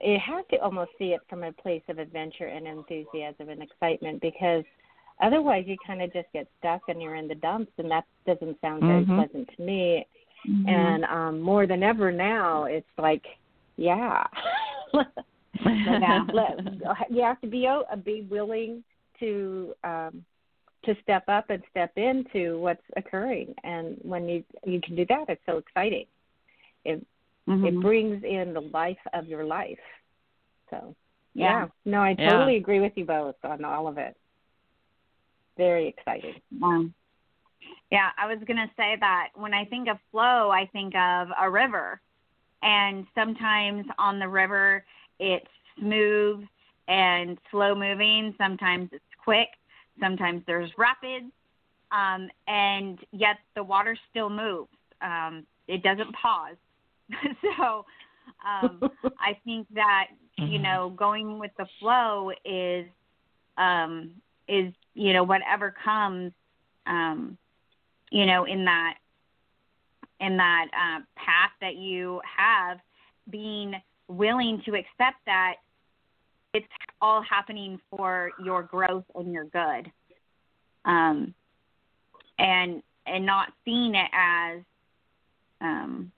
you 0.00 0.18
have 0.24 0.46
to 0.48 0.56
almost 0.58 0.90
see 0.98 1.12
it 1.12 1.20
from 1.28 1.42
a 1.42 1.52
place 1.52 1.82
of 1.88 1.98
adventure 1.98 2.46
and 2.46 2.66
enthusiasm 2.66 3.48
and 3.48 3.62
excitement 3.62 4.20
because 4.20 4.64
otherwise 5.22 5.64
you 5.66 5.76
kind 5.86 6.02
of 6.02 6.12
just 6.12 6.28
get 6.32 6.46
stuck 6.58 6.82
and 6.88 7.00
you're 7.00 7.16
in 7.16 7.28
the 7.28 7.34
dumps 7.34 7.72
and 7.78 7.90
that 7.90 8.04
doesn't 8.26 8.60
sound 8.60 8.82
very 8.82 9.04
mm-hmm. 9.04 9.16
pleasant 9.16 9.48
to 9.56 9.62
me 9.62 10.06
Mm-hmm. 10.48 10.68
And 10.68 11.04
um 11.04 11.40
more 11.40 11.66
than 11.66 11.82
ever 11.82 12.12
now, 12.12 12.64
it's 12.64 12.86
like, 12.98 13.24
yeah. 13.76 14.24
you 17.10 17.22
have 17.22 17.40
to 17.40 17.46
be 17.48 17.66
uh, 17.66 17.96
be 17.96 18.26
willing 18.30 18.84
to 19.20 19.74
um 19.84 20.24
to 20.84 20.94
step 21.02 21.24
up 21.28 21.50
and 21.50 21.62
step 21.70 21.92
into 21.96 22.58
what's 22.60 22.82
occurring 22.96 23.54
and 23.64 23.96
when 24.02 24.28
you 24.28 24.44
you 24.64 24.80
can 24.80 24.94
do 24.94 25.04
that 25.08 25.24
it's 25.28 25.40
so 25.46 25.56
exciting 25.56 26.04
it 26.84 27.04
mm-hmm. 27.48 27.66
it 27.66 27.80
brings 27.80 28.22
in 28.22 28.54
the 28.54 28.60
life 28.60 28.98
of 29.12 29.26
your 29.26 29.44
life 29.44 29.78
so 30.70 30.94
yeah, 31.34 31.62
yeah. 31.62 31.66
no 31.84 31.98
i 31.98 32.14
yeah. 32.18 32.30
totally 32.30 32.56
agree 32.56 32.80
with 32.80 32.92
you 32.96 33.04
both 33.04 33.34
on 33.44 33.64
all 33.64 33.88
of 33.88 33.98
it 33.98 34.16
very 35.56 35.88
exciting 35.88 36.34
um, 36.62 36.94
yeah, 37.90 38.10
I 38.18 38.26
was 38.26 38.38
going 38.46 38.56
to 38.56 38.70
say 38.76 38.96
that 39.00 39.28
when 39.34 39.54
I 39.54 39.64
think 39.64 39.88
of 39.88 39.98
flow, 40.10 40.50
I 40.50 40.68
think 40.72 40.94
of 40.94 41.28
a 41.40 41.50
river. 41.50 42.00
And 42.62 43.06
sometimes 43.14 43.86
on 43.98 44.18
the 44.18 44.28
river, 44.28 44.84
it's 45.20 45.46
smooth 45.78 46.44
and 46.88 47.38
slow 47.50 47.74
moving. 47.74 48.34
Sometimes 48.38 48.88
it's 48.92 49.04
quick. 49.22 49.48
Sometimes 50.00 50.42
there's 50.46 50.70
rapids. 50.76 51.32
Um, 51.92 52.28
and 52.48 52.98
yet 53.12 53.36
the 53.54 53.62
water 53.62 53.96
still 54.10 54.30
moves. 54.30 54.70
Um, 55.00 55.46
it 55.68 55.82
doesn't 55.82 56.12
pause. 56.14 56.56
so 57.58 57.84
um, 58.44 58.82
I 59.18 59.38
think 59.44 59.66
that, 59.74 60.08
you 60.44 60.58
Mm-hmm. 60.58 60.62
know, 60.62 60.90
going 60.96 61.38
with 61.38 61.52
the 61.56 61.66
flow 61.78 62.30
is, 62.44 62.86
um, 63.58 64.10
is, 64.48 64.72
you 64.94 65.12
know, 65.12 65.22
whatever 65.24 65.74
comes, 65.84 66.32
um, 66.86 67.38
you 68.10 68.26
know 68.26 68.44
in 68.44 68.64
that 68.64 68.94
in 70.20 70.36
that 70.36 70.66
uh, 70.72 71.00
path 71.16 71.50
that 71.60 71.76
you 71.76 72.20
have 72.24 72.78
being 73.30 73.74
willing 74.08 74.62
to 74.64 74.72
accept 74.72 75.16
that 75.26 75.56
it's 76.54 76.66
all 77.02 77.22
happening 77.28 77.78
for 77.90 78.30
your 78.42 78.62
growth 78.62 79.04
and 79.14 79.32
your 79.32 79.44
good. 79.44 79.90
Um, 80.84 81.34
and 82.38 82.82
and 83.06 83.26
not 83.26 83.52
seeing 83.64 83.94
it 83.94 84.10
as 84.12 84.60
um, 85.60 86.10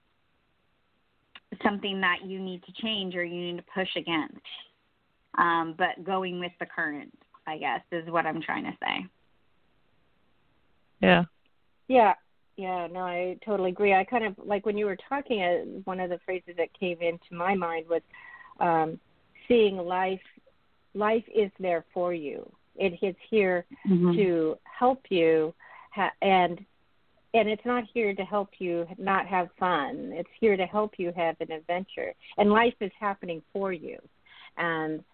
something 1.62 2.00
that 2.00 2.18
you 2.24 2.38
need 2.38 2.62
to 2.64 2.72
change 2.82 3.14
or 3.14 3.24
you 3.24 3.52
need 3.52 3.56
to 3.56 3.64
push 3.74 3.88
against. 3.96 4.36
Um, 5.36 5.74
but 5.76 6.04
going 6.04 6.40
with 6.40 6.52
the 6.60 6.66
current 6.66 7.12
i 7.46 7.56
guess 7.56 7.80
is 7.92 8.10
what 8.10 8.26
i'm 8.26 8.42
trying 8.42 8.64
to 8.64 8.76
say. 8.82 9.06
Yeah 11.00 11.24
Yeah, 11.88 12.14
yeah, 12.58 12.88
no, 12.90 13.00
I 13.00 13.38
totally 13.44 13.70
agree. 13.70 13.94
I 13.94 14.04
kind 14.04 14.24
of 14.24 14.34
like 14.44 14.66
when 14.66 14.76
you 14.76 14.84
were 14.86 14.98
talking. 15.08 15.42
Uh, 15.42 15.80
one 15.84 16.00
of 16.00 16.10
the 16.10 16.18
phrases 16.24 16.54
that 16.58 16.68
came 16.78 16.98
into 17.00 17.32
my 17.32 17.54
mind 17.54 17.86
was 17.88 18.02
um, 18.60 18.98
seeing 19.46 19.76
life. 19.76 20.20
Life 20.94 21.24
is 21.34 21.50
there 21.60 21.84
for 21.94 22.12
you. 22.12 22.50
It 22.74 22.98
is 23.00 23.14
here 23.30 23.64
mm-hmm. 23.88 24.12
to 24.16 24.58
help 24.64 25.02
you, 25.08 25.54
ha- 25.92 26.12
and 26.20 26.58
and 27.32 27.48
it's 27.48 27.64
not 27.64 27.84
here 27.94 28.12
to 28.12 28.24
help 28.24 28.50
you 28.58 28.86
not 28.98 29.26
have 29.26 29.48
fun. 29.58 30.10
It's 30.12 30.28
here 30.40 30.56
to 30.56 30.66
help 30.66 30.94
you 30.98 31.12
have 31.16 31.36
an 31.40 31.52
adventure. 31.52 32.12
And 32.38 32.50
life 32.50 32.74
is 32.80 32.90
happening 32.98 33.40
for 33.52 33.72
you, 33.72 33.98
and 34.56 35.04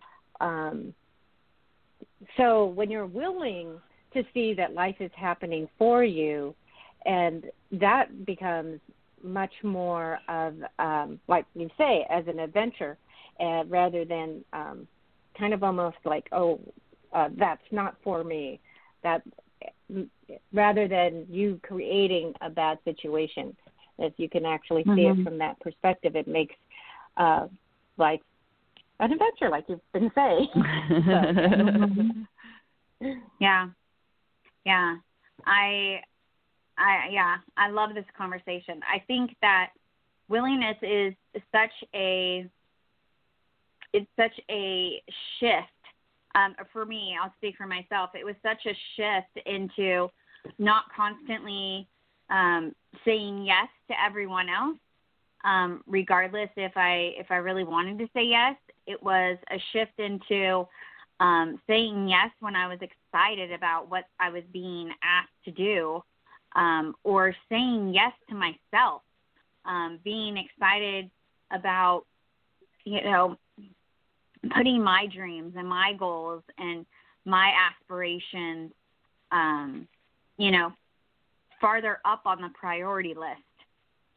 um, 0.40 0.94
so 2.38 2.66
when 2.66 2.90
you're 2.90 3.06
willing 3.06 3.78
to 4.14 4.22
see 4.32 4.54
that 4.54 4.72
life 4.72 4.96
is 5.00 5.10
happening 5.14 5.68
for 5.76 6.02
you 6.04 6.54
and 7.06 7.44
that 7.72 8.24
becomes 8.24 8.80
much 9.22 9.52
more 9.62 10.18
of 10.28 10.54
um 10.78 11.18
like 11.28 11.46
you 11.54 11.68
say 11.78 12.06
as 12.10 12.24
an 12.26 12.38
adventure 12.38 12.98
uh, 13.40 13.64
rather 13.66 14.04
than 14.04 14.44
um 14.52 14.86
kind 15.38 15.54
of 15.54 15.62
almost 15.62 15.96
like 16.04 16.28
oh 16.32 16.60
uh, 17.12 17.28
that's 17.38 17.62
not 17.70 17.96
for 18.02 18.24
me. 18.24 18.60
That 19.02 19.22
rather 20.52 20.88
than 20.88 21.26
you 21.30 21.60
creating 21.62 22.32
a 22.40 22.50
bad 22.50 22.78
situation 22.84 23.56
if 23.98 24.12
you 24.16 24.28
can 24.28 24.44
actually 24.44 24.82
see 24.82 24.88
mm-hmm. 24.90 25.20
it 25.20 25.24
from 25.24 25.38
that 25.38 25.58
perspective 25.60 26.16
it 26.16 26.26
makes 26.26 26.54
uh 27.16 27.46
like 27.96 28.20
an 28.98 29.12
adventure 29.12 29.48
like 29.50 29.64
you've 29.68 29.80
been 29.92 30.10
saying. 30.14 30.48
Yeah. 33.40 33.68
Yeah. 34.64 34.96
I 35.46 36.00
i 36.78 37.08
yeah 37.10 37.36
i 37.56 37.68
love 37.68 37.94
this 37.94 38.04
conversation. 38.16 38.80
I 38.82 39.00
think 39.06 39.36
that 39.40 39.70
willingness 40.28 40.76
is 40.82 41.14
such 41.52 41.72
a 41.94 42.46
it's 43.92 44.10
such 44.16 44.38
a 44.50 45.02
shift. 45.38 45.68
Um 46.34 46.54
for 46.72 46.84
me 46.84 47.16
i'll 47.20 47.32
speak 47.36 47.56
for 47.56 47.66
myself 47.66 48.10
it 48.14 48.24
was 48.24 48.34
such 48.42 48.66
a 48.66 48.76
shift 48.96 49.46
into 49.46 50.08
not 50.58 50.84
constantly 50.94 51.88
um 52.30 52.74
saying 53.04 53.44
yes 53.44 53.68
to 53.88 53.94
everyone 54.04 54.48
else. 54.48 54.78
Um 55.44 55.82
regardless 55.86 56.50
if 56.56 56.72
i 56.76 57.12
if 57.18 57.30
i 57.30 57.36
really 57.36 57.64
wanted 57.64 57.98
to 57.98 58.06
say 58.14 58.24
yes 58.24 58.56
it 58.86 59.02
was 59.02 59.38
a 59.50 59.56
shift 59.72 59.98
into 59.98 60.66
um, 61.20 61.60
saying 61.66 62.08
yes 62.08 62.30
when 62.40 62.56
I 62.56 62.66
was 62.66 62.78
excited 62.80 63.52
about 63.52 63.88
what 63.90 64.04
I 64.20 64.30
was 64.30 64.42
being 64.52 64.90
asked 65.02 65.30
to 65.44 65.52
do, 65.52 66.02
um, 66.54 66.94
or 67.04 67.34
saying 67.48 67.92
yes 67.94 68.12
to 68.28 68.34
myself, 68.34 69.02
um, 69.64 69.98
being 70.04 70.36
excited 70.36 71.10
about, 71.50 72.04
you 72.84 73.02
know, 73.02 73.36
putting 74.56 74.82
my 74.82 75.06
dreams 75.14 75.54
and 75.56 75.68
my 75.68 75.92
goals 75.98 76.42
and 76.58 76.84
my 77.24 77.52
aspirations, 77.70 78.72
um, 79.32 79.88
you 80.36 80.50
know, 80.50 80.72
farther 81.60 81.98
up 82.04 82.22
on 82.26 82.40
the 82.40 82.50
priority 82.58 83.14
list. 83.14 83.40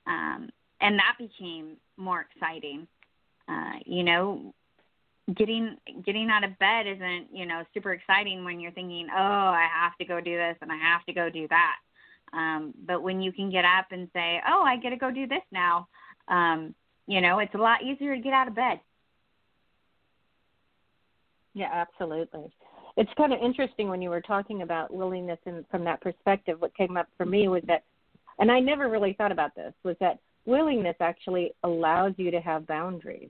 Um, 0.06 0.50
and 0.82 1.00
that 1.00 1.16
became 1.18 1.78
more 1.98 2.26
exciting. 2.30 2.88
Uh, 3.50 3.80
you 3.86 4.04
know, 4.04 4.54
getting 5.36 5.78
getting 6.06 6.30
out 6.30 6.44
of 6.44 6.58
bed 6.58 6.88
isn't 6.88 7.28
you 7.34 7.46
know 7.46 7.64
super 7.74 7.94
exciting 7.94 8.46
when 8.46 8.62
you're 8.62 8.72
thinking 8.72 9.08
oh 9.12 9.18
i 9.20 9.68
have 9.70 9.92
to 9.98 10.06
go 10.06 10.22
do 10.22 10.38
this 10.38 10.56
and 10.62 10.72
i 10.72 10.78
have 10.78 11.04
to 11.06 11.12
go 11.12 11.30
do 11.30 11.46
that 11.50 11.76
um 12.34 12.74
but 12.86 13.02
when 13.02 13.22
you 13.22 13.32
can 13.32 13.50
get 13.50 13.66
up 13.66 13.88
and 13.92 14.08
say 14.14 14.40
oh 14.48 14.64
i 14.64 14.78
get 14.78 14.90
to 14.90 14.98
go 14.98 15.12
do 15.12 15.28
this 15.28 15.42
now 15.52 15.88
um 16.28 16.74
you 17.08 17.22
know 17.22 17.40
it's 17.40 17.54
a 17.56 17.58
lot 17.58 17.84
easier 17.84 18.16
to 18.16 18.22
get 18.22 18.34
out 18.34 18.48
of 18.48 18.56
bed. 18.56 18.80
Yeah 21.54 21.70
absolutely. 21.72 22.52
It's 22.98 23.10
kind 23.16 23.32
of 23.32 23.40
interesting 23.42 23.90
when 23.90 24.02
you 24.02 24.10
were 24.10 24.22
talking 24.22 24.64
about 24.64 24.94
willingness 24.94 25.40
and 25.46 25.66
from 25.70 25.84
that 25.86 26.02
perspective 26.02 26.60
what 26.60 26.76
came 26.76 26.98
up 26.98 27.08
for 27.18 27.26
me 27.26 27.48
was 27.48 27.64
that 27.68 27.84
and 28.40 28.52
i 28.52 28.60
never 28.60 28.90
really 28.90 29.14
thought 29.14 29.32
about 29.32 29.56
this 29.56 29.74
was 29.84 29.96
that 30.00 30.20
willingness 30.46 30.96
actually 31.00 31.52
allows 31.64 32.14
you 32.18 32.32
to 32.32 32.40
have 32.40 32.68
boundaries. 32.68 33.30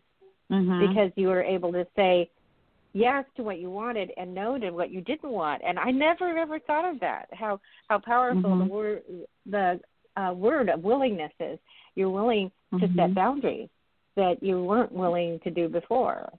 Mm-hmm. 0.50 0.88
because 0.88 1.12
you 1.18 1.27
were 1.27 1.44
able 1.44 1.74
to 1.74 1.86
say 1.94 2.30
yes 2.98 3.25
to 3.36 3.44
what 3.44 3.60
you 3.60 3.70
wanted 3.70 4.12
and 4.18 4.34
no 4.34 4.58
to 4.58 4.72
what 4.72 4.92
you 4.92 5.01
didn't 5.01 5.30
want. 5.30 5.62
And 5.66 5.77
I 5.80 5.92
never 5.92 6.38
ever 6.38 6.60
thought 6.60 6.89
of 6.89 7.00
that. 7.00 7.27
How 7.34 7.60
how 7.89 8.00
powerful 8.00 8.42
mm-hmm. 8.42 8.60
the 8.60 8.74
word 8.74 9.01
the 9.46 9.80
uh, 10.16 10.34
word 10.34 10.70
of 10.70 10.84
willingness 10.84 11.32
is. 11.39 11.60
You're 11.96 12.10
willing 12.10 12.51
to 12.72 12.86
mm-hmm. 12.86 12.96
set 12.98 13.13
boundaries 13.13 13.70
that 14.16 14.42
you 14.42 14.63
weren't 14.63 14.92
willing 14.92 15.39
to 15.44 15.51
do 15.51 15.70
before. 15.70 16.30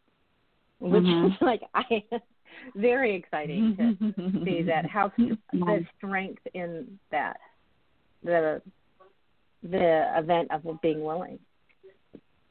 which 0.80 1.02
Mhm. 1.02 1.26
is 1.32 1.36
like 1.50 1.62
I 1.74 2.02
very 2.74 3.14
exciting 3.14 3.76
to 3.76 4.44
see 4.44 4.62
that 4.62 4.84
how 4.86 5.12
the 5.52 5.86
strength 5.96 6.42
in 6.54 6.98
that 7.10 7.38
the 8.22 8.60
the 9.62 10.18
event 10.18 10.50
of 10.50 10.62
being 10.82 11.02
willing. 11.02 11.38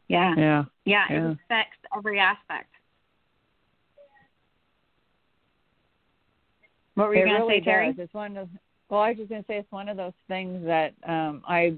Yeah. 0.08 0.34
Yeah. 0.38 0.64
Yeah, 0.86 1.06
Yeah. 1.10 1.30
it 1.32 1.38
affects 1.44 1.78
every 1.96 2.20
aspect. 2.20 2.72
What 6.98 7.10
were 7.10 7.16
you 7.16 7.26
going 7.26 7.36
to 7.36 7.42
really 7.42 7.60
say, 7.60 7.64
Terry? 7.64 7.88
does. 7.94 8.06
It's 8.06 8.14
one 8.16 8.38
of 8.38 8.50
well, 8.90 9.02
I 9.02 9.10
was 9.10 9.18
just 9.18 9.30
going 9.30 9.44
to 9.44 9.48
say 9.48 9.58
it's 9.58 9.72
one 9.72 9.88
of 9.88 9.98
those 9.98 10.14
things 10.28 10.66
that 10.66 10.96
um 11.08 11.44
I 11.48 11.76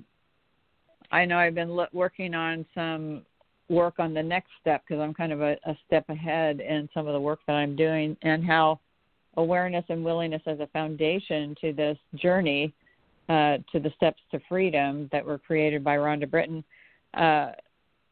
I 1.12 1.26
know 1.26 1.38
I've 1.38 1.56
been 1.56 1.78
working 1.92 2.34
on 2.34 2.66
some 2.74 3.24
work 3.68 3.96
on 4.00 4.14
the 4.14 4.24
next 4.24 4.52
step 4.62 4.84
because 4.88 5.02
I'm 5.02 5.14
kind 5.14 5.34
of 5.34 5.42
a, 5.42 5.58
a 5.66 5.76
step 5.86 6.08
ahead 6.08 6.62
in 6.62 6.88
some 6.94 7.06
of 7.06 7.14
the 7.14 7.20
work 7.20 7.40
that 7.48 7.54
I'm 7.54 7.76
doing 7.76 8.16
and 8.22 8.46
how 8.46 8.80
awareness 9.36 9.84
and 9.90 10.06
willingness 10.06 10.42
as 10.46 10.62
a 10.62 10.68
foundation 10.68 11.54
to 11.60 11.74
this 11.74 11.98
journey 12.16 12.74
uh, 13.28 13.58
to 13.74 13.80
the 13.80 13.92
steps 13.98 14.22
to 14.32 14.40
freedom 14.48 15.10
that 15.12 15.26
were 15.26 15.38
created 15.38 15.84
by 15.84 15.98
Rhonda 15.98 16.30
Britten. 16.32 16.64
Uh, 17.14 17.52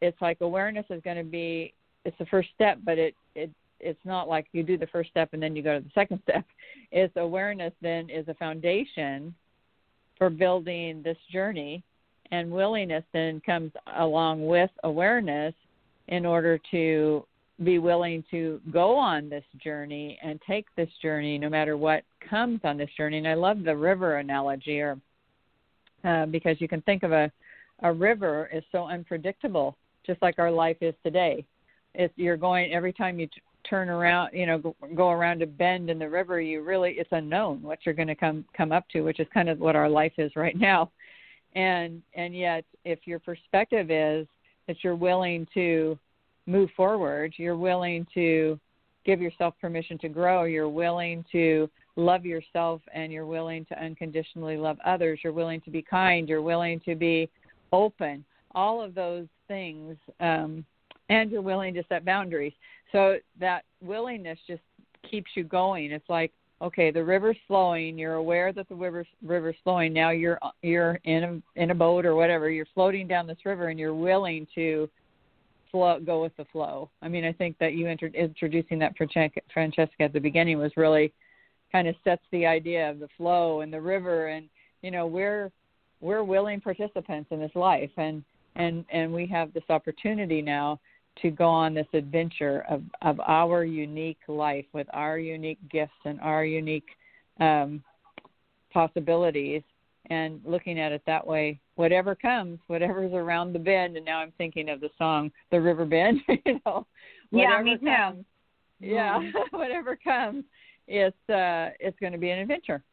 it's 0.02 0.22
like 0.22 0.42
awareness 0.42 0.86
is 0.90 1.02
going 1.04 1.18
to 1.18 1.24
be 1.24 1.74
it's 2.04 2.18
the 2.20 2.26
first 2.26 2.50
step, 2.54 2.80
but 2.84 2.98
it 2.98 3.16
it 3.34 3.50
it's 3.80 4.04
not 4.06 4.28
like 4.28 4.48
you 4.52 4.64
do 4.64 4.78
the 4.78 4.88
first 4.88 5.10
step 5.10 5.30
and 5.34 5.42
then 5.42 5.56
you 5.56 5.62
go 5.62 5.78
to 5.78 5.84
the 5.84 5.92
second 5.94 6.22
step. 6.30 6.46
It's 6.92 7.16
awareness 7.16 7.74
then 7.82 8.10
is 8.10 8.28
a 8.28 8.34
foundation 8.36 9.34
for 10.18 10.30
building 10.30 11.02
this 11.04 11.18
journey, 11.32 11.84
and 12.32 12.52
willingness 12.52 13.04
then 13.14 13.40
comes 13.46 13.72
along 13.98 14.46
with 14.46 14.72
awareness 14.84 15.54
in 16.08 16.26
order 16.26 16.60
to 16.72 17.26
be 17.64 17.80
willing 17.80 18.24
to 18.32 18.62
go 18.72 18.96
on 18.96 19.30
this 19.30 19.44
journey 19.64 20.18
and 20.24 20.40
take 20.48 20.66
this 20.76 20.90
journey 21.02 21.38
no 21.38 21.50
matter 21.50 21.78
what 21.78 22.04
comes 22.28 22.60
on 22.64 22.78
this 22.78 22.90
journey. 22.98 23.18
And 23.18 23.28
I 23.28 23.34
love 23.34 23.64
the 23.64 23.76
river 23.76 24.18
analogy, 24.18 24.80
or 24.80 24.98
uh, 26.04 26.26
because 26.28 26.60
you 26.60 26.68
can 26.68 26.82
think 26.82 27.04
of 27.04 27.12
a 27.12 27.32
a 27.84 27.94
river 27.94 28.50
is 28.52 28.64
so 28.72 28.88
unpredictable, 28.88 29.78
just 30.06 30.22
like 30.22 30.40
our 30.40 30.52
life 30.52 30.78
is 30.82 30.96
today. 31.04 31.46
It's 31.94 32.14
you're 32.16 32.38
going 32.38 32.74
every 32.74 32.94
time 32.94 33.20
you 33.20 33.28
turn 33.70 33.90
around, 33.90 34.34
you 34.34 34.46
know, 34.46 34.58
go, 34.58 34.76
go 34.96 35.10
around 35.10 35.42
a 35.42 35.48
bend 35.48 35.90
in 35.90 36.00
the 36.00 36.10
river. 36.10 36.40
You 36.42 36.62
really 36.64 36.92
it's 36.92 37.12
unknown 37.12 37.62
what 37.62 37.80
you're 37.86 37.96
going 37.96 38.08
to 38.08 38.16
come 38.16 38.46
come 38.56 38.72
up 38.72 38.88
to, 38.90 39.02
which 39.02 39.20
is 39.20 39.28
kind 39.34 39.50
of 39.50 39.60
what 39.60 39.76
our 39.76 39.90
life 39.90 40.14
is 40.18 40.32
right 40.36 40.58
now. 40.58 40.92
And 41.56 42.02
and 42.16 42.36
yet, 42.36 42.66
if 42.86 43.00
your 43.06 43.20
perspective 43.20 43.90
is 43.90 44.28
that 44.68 44.84
you're 44.84 44.96
willing 44.96 45.48
to 45.54 45.98
move 46.46 46.70
forward, 46.76 47.34
you're 47.38 47.58
willing 47.58 48.06
to 48.14 48.60
give 49.06 49.22
yourself 49.22 49.54
permission 49.60 49.98
to 50.00 50.10
grow, 50.10 50.44
you're 50.44 50.70
willing 50.70 51.24
to 51.32 51.70
love 51.96 52.26
yourself, 52.26 52.82
and 52.94 53.12
you're 53.12 53.26
willing 53.26 53.66
to 53.66 53.84
unconditionally 53.84 54.58
love 54.58 54.78
others. 54.86 55.20
You're 55.24 55.34
willing 55.34 55.62
to 55.62 55.72
be 55.72 55.82
kind. 55.82 56.30
You're 56.30 56.42
willing 56.42 56.80
to 56.82 56.94
be 56.94 57.30
open. 57.72 58.24
All 58.54 58.82
of 58.84 58.94
those 58.94 59.26
things, 59.48 59.98
um, 60.20 60.66
and 61.10 61.32
you're 61.32 61.42
willing 61.42 61.74
to 61.74 61.84
set 61.90 62.06
boundaries. 62.06 62.54
So 62.92 63.18
that 63.40 63.64
willingness 63.82 64.40
just 64.48 64.62
keeps 65.10 65.32
you 65.36 65.44
going. 65.44 65.92
It's 65.92 66.10
like, 66.10 66.32
okay, 66.62 66.92
the 66.92 67.04
river's 67.04 67.38
flowing. 67.48 67.98
You're 67.98 68.16
aware 68.16 68.52
that 68.54 68.68
the 68.70 68.76
river's 68.76 69.08
river's 69.24 69.56
flowing. 69.64 69.94
Now 69.94 70.10
you're 70.10 70.40
you're 70.62 71.00
in 71.04 71.24
a 71.56 71.62
in 71.62 71.72
a 71.72 71.76
boat 71.76 72.06
or 72.06 72.16
whatever. 72.16 72.50
You're 72.50 72.68
floating 72.74 73.08
down 73.08 73.28
this 73.28 73.46
river, 73.46 73.70
and 73.70 73.80
you're 73.80 73.96
willing 73.96 74.48
to 74.56 74.90
flow 75.72 76.00
go 76.00 76.22
with 76.22 76.36
the 76.38 76.46
flow. 76.46 76.90
I 77.02 77.08
mean, 77.08 77.26
I 77.26 77.34
think 77.34 77.58
that 77.60 77.74
you 77.74 77.88
inter- 77.88 78.08
introducing 78.08 78.80
that 78.80 78.96
Francesca 78.98 79.42
Francesca 79.54 80.04
at 80.04 80.14
the 80.14 80.20
beginning 80.20 80.58
was 80.58 80.72
really 80.78 81.14
kind 81.72 81.88
of 81.88 81.96
sets 82.04 82.24
the 82.32 82.46
idea 82.46 82.90
of 82.90 83.00
the 83.00 83.10
flow 83.18 83.62
and 83.62 83.72
the 83.72 83.82
river, 83.82 84.28
and 84.28 84.48
you 84.82 84.92
know 84.92 85.06
we're 85.06 85.52
we're 86.02 86.24
willing 86.24 86.62
participants 86.62 87.30
in 87.32 87.40
this 87.40 87.56
life, 87.56 87.92
and 87.98 88.24
and 88.56 88.86
and 88.92 89.12
we 89.14 89.28
have 89.28 89.54
this 89.54 89.64
opportunity 89.70 90.42
now 90.42 90.80
to 91.22 91.30
go 91.32 91.48
on 91.48 91.74
this 91.74 91.88
adventure 91.94 92.64
of, 92.70 92.84
of 93.02 93.20
our 93.22 93.64
unique 93.64 94.20
life 94.28 94.66
with 94.74 94.88
our 94.94 95.18
unique 95.18 95.60
gifts 95.70 95.92
and 96.06 96.20
our 96.22 96.46
unique 96.46 96.90
um, 97.40 97.84
possibilities 98.72 99.62
and 100.10 100.40
looking 100.46 100.80
at 100.80 100.92
it 100.92 101.02
that 101.06 101.26
way 101.26 101.60
whatever 101.76 102.16
comes 102.16 102.60
whatever's 102.68 103.14
around 103.14 103.54
the 103.54 103.60
bend 103.60 103.98
and 103.98 104.06
now 104.06 104.20
i'm 104.20 104.32
thinking 104.38 104.70
of 104.70 104.80
the 104.80 104.90
song 104.98 105.32
the 105.52 105.60
river 105.60 105.86
bend 105.86 106.20
you 106.46 106.60
know 106.66 106.86
Yeah, 107.32 107.62
me 107.62 107.78
too. 107.78 107.86
comes 107.86 108.26
yeah 108.80 109.20
whatever 109.52 109.96
comes 109.96 110.44
it's 110.88 111.18
uh 111.30 111.70
it's 111.80 112.00
going 112.00 112.14
to 112.14 112.20
be 112.20 112.30
an 112.30 112.40
adventure 112.40 112.84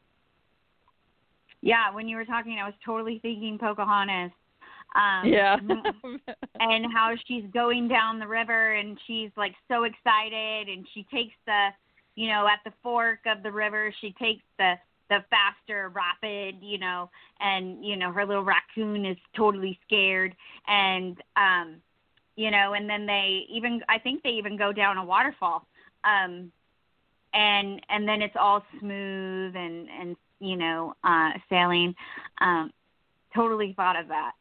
Yeah, 1.62 1.90
when 1.94 2.08
you 2.08 2.16
were 2.16 2.26
talking, 2.26 2.58
I 2.60 2.66
was 2.66 2.74
totally 2.84 3.20
thinking 3.22 3.56
Pocahontas. 3.58 4.32
Um, 4.94 5.26
yeah. 5.26 5.58
and 6.60 6.86
how 6.92 7.14
she's 7.26 7.44
going 7.52 7.88
down 7.88 8.18
the 8.18 8.26
river 8.26 8.74
and 8.74 8.98
she's 9.06 9.30
like 9.36 9.54
so 9.68 9.84
excited 9.84 10.68
and 10.68 10.86
she 10.94 11.04
takes 11.12 11.34
the 11.46 11.68
you 12.14 12.28
know 12.28 12.46
at 12.46 12.60
the 12.64 12.72
fork 12.82 13.18
of 13.26 13.42
the 13.42 13.50
river 13.50 13.92
she 14.00 14.14
takes 14.20 14.42
the 14.58 14.74
the 15.10 15.18
faster 15.30 15.90
rapid 15.92 16.56
you 16.62 16.78
know 16.78 17.10
and 17.40 17.84
you 17.84 17.96
know 17.96 18.12
her 18.12 18.24
little 18.24 18.44
raccoon 18.44 19.04
is 19.04 19.16
totally 19.36 19.78
scared 19.84 20.34
and 20.68 21.16
um 21.36 21.76
you 22.36 22.52
know 22.52 22.74
and 22.74 22.88
then 22.88 23.04
they 23.04 23.44
even 23.50 23.80
i 23.88 23.98
think 23.98 24.22
they 24.22 24.30
even 24.30 24.56
go 24.56 24.72
down 24.72 24.96
a 24.96 25.04
waterfall 25.04 25.66
um 26.04 26.52
and 27.34 27.80
and 27.88 28.08
then 28.08 28.22
it's 28.22 28.36
all 28.38 28.64
smooth 28.78 29.56
and 29.56 29.88
and 29.90 30.16
you 30.40 30.56
know 30.56 30.94
uh 31.04 31.30
sailing. 31.50 31.94
Um 32.40 32.72
totally 33.34 33.74
thought 33.76 33.98
of 33.98 34.08
that 34.08 34.32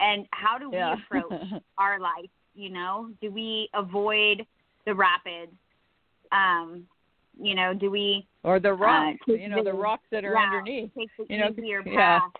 and 0.00 0.26
how 0.32 0.58
do 0.58 0.70
we 0.70 0.76
yeah. 0.76 0.94
approach 0.94 1.32
our 1.78 2.00
life 2.00 2.30
you 2.54 2.70
know? 2.70 3.10
Do 3.20 3.30
we 3.30 3.68
avoid 3.74 4.44
the 4.86 4.94
rapids? 4.94 5.52
Um 6.32 6.86
you 7.40 7.54
know 7.54 7.72
do 7.72 7.90
we 7.90 8.26
or 8.42 8.60
the 8.60 8.72
rocks 8.72 9.18
take 9.28 9.40
you 9.40 9.48
know 9.48 9.62
the 9.62 9.70
the- 9.70 9.76
rocks 9.76 10.04
that 10.10 10.24
are 10.24 10.34
yeah, 10.34 10.58
underneath 10.58 10.90
take 10.96 11.08
the 11.18 11.26
you 11.28 11.38
know, 11.38 11.50
easier 11.50 11.82
yeah. 11.86 12.20
path. 12.20 12.32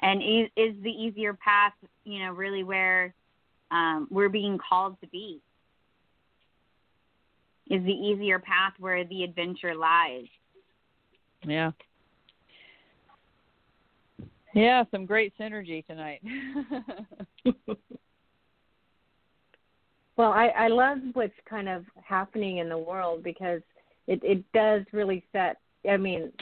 And 0.00 0.22
is, 0.22 0.48
is 0.56 0.82
the 0.82 0.90
easier 0.90 1.34
path 1.34 1.72
you 2.04 2.20
know 2.20 2.32
really 2.32 2.62
where 2.62 3.14
um 3.70 4.08
we're 4.10 4.28
being 4.28 4.58
called 4.58 5.00
to 5.00 5.06
be? 5.08 5.40
Is 7.68 7.82
the 7.84 7.92
easier 7.92 8.38
path 8.38 8.74
where 8.78 9.04
the 9.04 9.24
adventure 9.24 9.74
lies? 9.74 10.26
Yeah. 11.44 11.72
Yeah, 14.56 14.84
some 14.90 15.04
great 15.04 15.34
synergy 15.38 15.86
tonight. 15.86 16.22
Well, 20.16 20.32
I, 20.32 20.46
I 20.56 20.68
love 20.68 20.96
what's 21.12 21.34
kind 21.48 21.68
of 21.68 21.84
happening 22.02 22.56
in 22.56 22.70
the 22.70 22.78
world 22.78 23.22
because 23.22 23.60
it, 24.06 24.18
it 24.22 24.42
does 24.54 24.82
really 24.92 25.22
set. 25.30 25.58
I 25.88 25.98
mean, 25.98 26.32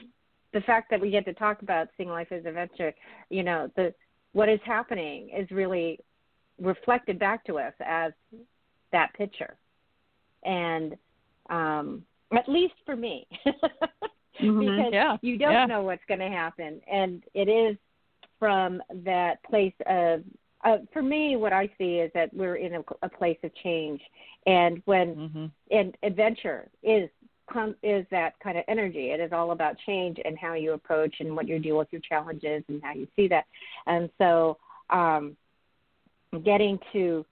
the 0.53 0.61
fact 0.61 0.91
that 0.93 1.01
we 1.01 1.11
get 1.11 1.25
to 1.25 1.33
talk 1.35 1.63
about 1.63 1.89
seeing 1.97 2.09
life 2.09 2.29
as 2.31 2.45
adventure, 2.47 2.95
you 3.31 3.43
know, 3.43 3.69
the 3.75 3.93
what 4.33 4.49
is 4.49 4.61
happening 4.65 5.29
is 5.37 5.51
really 5.51 5.99
reflected 6.61 7.19
back 7.19 7.45
to 7.47 7.59
us 7.59 7.73
as 7.85 8.13
that 8.93 9.13
picture, 9.15 9.57
and 10.45 10.97
um, 11.51 12.05
at 12.33 12.49
least 12.49 12.75
for 12.87 12.95
me, 12.95 13.27
because 14.39 14.93
Yeah, 14.93 15.17
you 15.21 15.37
don't 15.37 15.51
yeah. 15.51 15.67
know 15.67 15.83
what's 15.83 16.05
going 16.07 16.21
to 16.21 16.29
happen, 16.29 16.81
and 16.89 17.25
it 17.35 17.49
is 17.49 17.77
from 18.45 18.83
that 19.07 19.43
place 19.45 19.73
of 19.87 20.23
uh, 20.67 20.77
for 20.93 21.01
me, 21.03 21.37
what 21.37 21.55
I 21.55 21.67
see 21.79 21.97
is 21.97 22.11
that 22.15 22.33
we're 22.35 22.57
in 22.57 22.75
a, 22.75 22.81
a 23.03 23.09
place 23.09 23.39
of 23.43 23.51
change, 23.63 24.03
and 24.47 24.83
when 24.85 25.15
hmm 25.15 25.47
and 25.71 25.97
adventure 26.03 26.69
is 26.83 27.09
com- 27.51 27.75
is 27.83 28.05
that 28.11 28.39
kind 28.41 28.59
of 28.59 28.65
energy. 28.69 29.13
It 29.13 29.21
is 29.21 29.33
all 29.33 29.53
about 29.53 29.77
change 29.87 30.19
and 30.23 30.39
how 30.39 30.53
you 30.53 30.75
approach 30.75 31.15
and 31.21 31.35
what 31.35 31.49
you 31.49 31.59
deal 31.59 31.79
with 31.79 31.89
your 31.91 32.03
challenges 32.03 32.63
and 32.69 32.83
how 32.83 32.93
you 32.93 33.09
see 33.17 33.29
that. 33.29 33.47
And 33.87 34.11
so, 34.19 34.59
um, 34.91 35.39
getting 36.45 36.79
to 36.93 37.25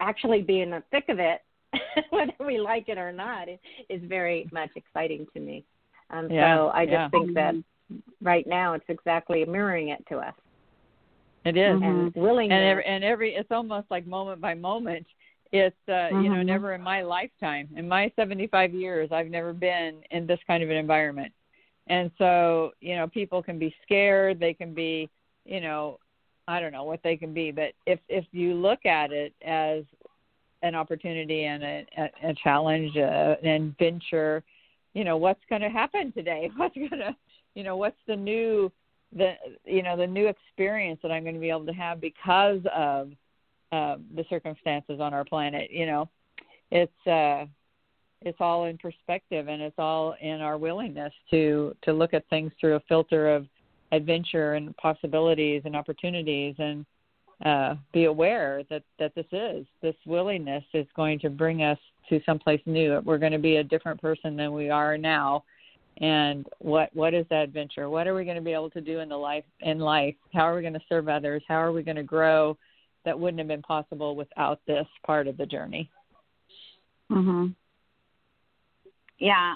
actually 0.00 0.42
be 0.42 0.62
in 0.62 0.70
the 0.70 0.82
thick 0.90 1.04
of 1.08 1.20
it, 1.20 1.42
whether 2.10 2.32
we 2.44 2.58
like 2.58 2.88
it 2.88 2.98
or 2.98 3.12
not, 3.12 3.48
is, 3.48 3.60
is 3.88 4.00
very 4.08 4.48
much 4.52 4.70
exciting 4.74 5.28
to 5.32 5.40
me. 5.40 5.64
And 6.10 6.28
Yeah, 6.28 6.56
so 6.56 6.70
I 6.74 6.86
just 6.86 6.92
yeah. 6.92 7.08
think 7.10 7.34
that 7.34 7.54
right 8.20 8.46
now 8.46 8.74
it's 8.74 8.84
exactly 8.88 9.44
mirroring 9.44 9.88
it 9.88 10.04
to 10.08 10.16
us 10.18 10.34
It 11.44 11.56
is. 11.56 11.80
and 11.82 12.14
willingness. 12.14 12.56
And 12.56 12.64
every, 12.64 12.84
and 12.84 13.04
every 13.04 13.34
it's 13.34 13.50
almost 13.50 13.90
like 13.90 14.06
moment 14.06 14.40
by 14.40 14.54
moment. 14.54 15.06
It's 15.52 15.76
uh, 15.88 16.08
you 16.22 16.28
know 16.30 16.42
Mhm. 16.42 16.46
never 16.46 16.74
in 16.74 16.82
my 16.82 17.02
lifetime, 17.02 17.68
in 17.76 17.88
my 17.88 18.12
75 18.14 18.72
years, 18.74 19.10
I've 19.10 19.28
never 19.30 19.52
been 19.52 20.02
in 20.10 20.26
this 20.26 20.38
kind 20.46 20.62
of 20.62 20.70
an 20.70 20.76
environment. 20.76 21.32
And 21.88 22.10
so 22.18 22.72
you 22.80 22.94
know 22.96 23.08
people 23.08 23.42
can 23.42 23.58
be 23.58 23.74
scared, 23.82 24.38
they 24.38 24.54
can 24.54 24.74
be 24.74 25.08
you 25.44 25.60
know 25.60 25.98
I 26.46 26.60
don't 26.60 26.72
know 26.72 26.84
what 26.84 27.02
they 27.02 27.16
can 27.16 27.32
be, 27.32 27.50
but 27.50 27.72
if 27.86 27.98
if 28.08 28.24
you 28.32 28.54
look 28.54 28.86
at 28.86 29.10
it 29.12 29.32
as 29.44 29.84
an 30.62 30.74
opportunity 30.74 31.44
and 31.44 31.62
a, 31.62 31.86
a, 31.96 32.30
a 32.30 32.34
challenge, 32.34 32.96
uh, 32.96 33.36
an 33.42 33.48
adventure. 33.48 34.44
You 34.94 35.04
know, 35.04 35.16
what's 35.16 35.40
going 35.48 35.62
to 35.62 35.68
happen 35.68 36.12
today? 36.12 36.50
What's 36.56 36.74
going 36.74 36.90
to, 36.90 37.14
you 37.54 37.62
know, 37.62 37.76
what's 37.76 37.96
the 38.06 38.16
new, 38.16 38.70
the 39.16 39.34
you 39.64 39.82
know, 39.82 39.96
the 39.96 40.06
new 40.06 40.26
experience 40.26 41.00
that 41.02 41.10
I'm 41.10 41.22
going 41.22 41.34
to 41.34 41.40
be 41.40 41.50
able 41.50 41.66
to 41.66 41.72
have 41.72 42.00
because 42.00 42.60
of 42.74 43.10
uh, 43.72 43.96
the 44.14 44.24
circumstances 44.28 45.00
on 45.00 45.14
our 45.14 45.24
planet. 45.24 45.70
You 45.70 45.86
know, 45.86 46.08
it's 46.70 47.06
uh, 47.06 47.46
it's 48.22 48.38
all 48.40 48.66
in 48.66 48.78
perspective 48.78 49.48
and 49.48 49.62
it's 49.62 49.78
all 49.78 50.14
in 50.20 50.40
our 50.40 50.58
willingness 50.58 51.12
to 51.30 51.74
to 51.82 51.92
look 51.92 52.14
at 52.14 52.28
things 52.28 52.52
through 52.60 52.76
a 52.76 52.80
filter 52.88 53.32
of 53.32 53.46
adventure 53.92 54.54
and 54.54 54.76
possibilities 54.76 55.62
and 55.64 55.74
opportunities 55.74 56.54
and 56.58 56.84
uh, 57.44 57.74
be 57.92 58.04
aware 58.04 58.62
that 58.70 58.82
that 58.98 59.14
this 59.14 59.26
is 59.32 59.66
this 59.82 59.94
willingness 60.06 60.64
is 60.74 60.86
going 60.94 61.18
to 61.20 61.30
bring 61.30 61.62
us 61.62 61.78
to 62.08 62.20
someplace 62.26 62.60
new. 62.66 63.00
We're 63.04 63.18
going 63.18 63.32
to 63.32 63.38
be 63.38 63.56
a 63.56 63.64
different 63.64 64.00
person 64.00 64.36
than 64.36 64.52
we 64.52 64.68
are 64.68 64.98
now. 64.98 65.44
And 65.98 66.46
what 66.58 66.90
what 66.94 67.14
is 67.14 67.26
that 67.30 67.44
adventure? 67.44 67.88
What 67.88 68.06
are 68.06 68.14
we 68.14 68.24
going 68.24 68.36
to 68.36 68.42
be 68.42 68.52
able 68.52 68.70
to 68.70 68.80
do 68.80 69.00
in 69.00 69.08
the 69.08 69.16
life 69.16 69.44
in 69.60 69.78
life? 69.78 70.14
How 70.34 70.42
are 70.42 70.54
we 70.54 70.62
going 70.62 70.74
to 70.74 70.82
serve 70.88 71.08
others? 71.08 71.42
How 71.48 71.56
are 71.56 71.72
we 71.72 71.82
going 71.82 71.96
to 71.96 72.02
grow? 72.02 72.56
That 73.04 73.18
wouldn't 73.18 73.38
have 73.38 73.48
been 73.48 73.62
possible 73.62 74.14
without 74.16 74.60
this 74.66 74.86
part 75.06 75.26
of 75.26 75.36
the 75.38 75.46
journey. 75.46 75.90
Mhm. 77.10 77.54
Yeah, 79.18 79.54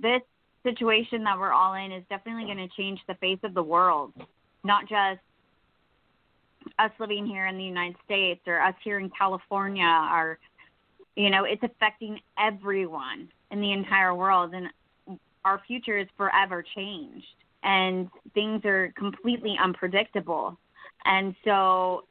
this 0.00 0.22
situation 0.64 1.22
that 1.24 1.38
we're 1.38 1.52
all 1.52 1.74
in 1.74 1.92
is 1.92 2.04
definitely 2.08 2.44
going 2.44 2.68
to 2.68 2.74
change 2.76 3.00
the 3.06 3.14
face 3.16 3.38
of 3.44 3.54
the 3.54 3.62
world, 3.62 4.12
not 4.64 4.88
just 4.88 5.20
us 6.78 6.90
living 6.98 7.26
here 7.26 7.46
in 7.46 7.56
the 7.56 7.64
United 7.64 7.96
States 8.04 8.40
or 8.46 8.60
us 8.60 8.74
here 8.82 8.98
in 8.98 9.10
California 9.10 9.84
are, 9.84 10.38
you 11.16 11.30
know, 11.30 11.44
it's 11.44 11.62
affecting 11.62 12.18
everyone 12.38 13.28
in 13.50 13.60
the 13.60 13.72
entire 13.72 14.14
world 14.14 14.54
and 14.54 14.68
our 15.44 15.60
future 15.66 15.98
is 15.98 16.08
forever 16.16 16.64
changed 16.74 17.26
and 17.62 18.08
things 18.34 18.64
are 18.64 18.92
completely 18.96 19.56
unpredictable. 19.62 20.58
And 21.04 21.34
so 21.44 22.04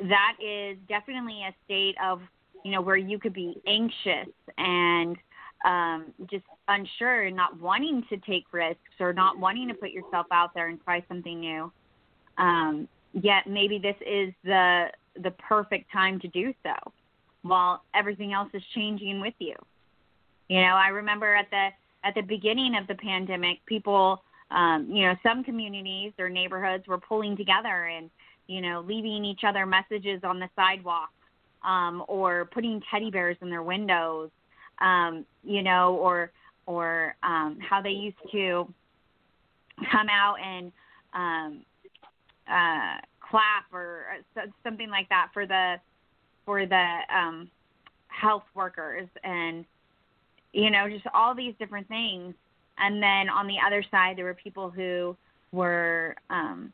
that 0.00 0.36
is 0.42 0.76
definitely 0.88 1.42
a 1.42 1.54
state 1.64 1.96
of, 2.02 2.20
you 2.64 2.72
know, 2.72 2.80
where 2.80 2.96
you 2.96 3.18
could 3.18 3.32
be 3.32 3.56
anxious 3.66 4.32
and 4.56 5.16
um, 5.64 6.12
just 6.30 6.44
unsure 6.68 7.24
and 7.24 7.36
not 7.36 7.58
wanting 7.60 8.04
to 8.10 8.16
take 8.18 8.44
risks 8.52 8.80
or 9.00 9.12
not 9.12 9.38
wanting 9.38 9.68
to 9.68 9.74
put 9.74 9.90
yourself 9.90 10.26
out 10.30 10.54
there 10.54 10.68
and 10.68 10.82
try 10.84 11.04
something 11.08 11.40
new. 11.40 11.72
Um, 12.36 12.88
yet 13.12 13.46
maybe 13.46 13.78
this 13.78 13.96
is 14.06 14.32
the 14.44 14.86
the 15.22 15.30
perfect 15.32 15.90
time 15.92 16.20
to 16.20 16.28
do 16.28 16.54
so 16.62 16.74
while 17.42 17.82
everything 17.94 18.32
else 18.32 18.48
is 18.54 18.62
changing 18.74 19.20
with 19.20 19.34
you. 19.38 19.54
You 20.48 20.60
know, 20.60 20.74
I 20.74 20.88
remember 20.88 21.34
at 21.34 21.50
the 21.50 21.68
at 22.04 22.14
the 22.14 22.22
beginning 22.22 22.76
of 22.76 22.86
the 22.86 22.94
pandemic, 22.94 23.58
people, 23.66 24.22
um, 24.50 24.88
you 24.90 25.04
know, 25.06 25.14
some 25.22 25.42
communities 25.42 26.12
or 26.18 26.28
neighborhoods 26.28 26.86
were 26.86 26.98
pulling 26.98 27.36
together 27.36 27.86
and, 27.86 28.08
you 28.46 28.60
know, 28.60 28.84
leaving 28.86 29.24
each 29.24 29.40
other 29.46 29.66
messages 29.66 30.20
on 30.22 30.38
the 30.38 30.48
sidewalk, 30.54 31.10
um, 31.64 32.04
or 32.06 32.46
putting 32.46 32.80
teddy 32.90 33.10
bears 33.10 33.36
in 33.42 33.50
their 33.50 33.62
windows, 33.62 34.30
um, 34.80 35.26
you 35.42 35.62
know, 35.62 35.96
or 35.96 36.30
or 36.66 37.14
um, 37.22 37.58
how 37.68 37.82
they 37.82 37.90
used 37.90 38.16
to 38.30 38.72
come 39.90 40.08
out 40.08 40.36
and 40.44 40.72
um, 41.14 41.62
uh, 42.50 42.98
clap 43.20 43.64
or 43.72 44.04
something 44.62 44.90
like 44.90 45.08
that 45.08 45.28
for 45.32 45.46
the 45.46 45.76
for 46.44 46.66
the 46.66 46.98
um, 47.14 47.50
health 48.08 48.44
workers 48.54 49.08
and 49.24 49.64
you 50.52 50.70
know 50.70 50.88
just 50.88 51.06
all 51.14 51.34
these 51.34 51.54
different 51.58 51.86
things. 51.88 52.34
And 52.78 53.02
then 53.02 53.28
on 53.28 53.46
the 53.46 53.56
other 53.64 53.84
side 53.90 54.16
there 54.16 54.24
were 54.24 54.34
people 54.34 54.70
who 54.70 55.16
were 55.52 56.14
um 56.30 56.72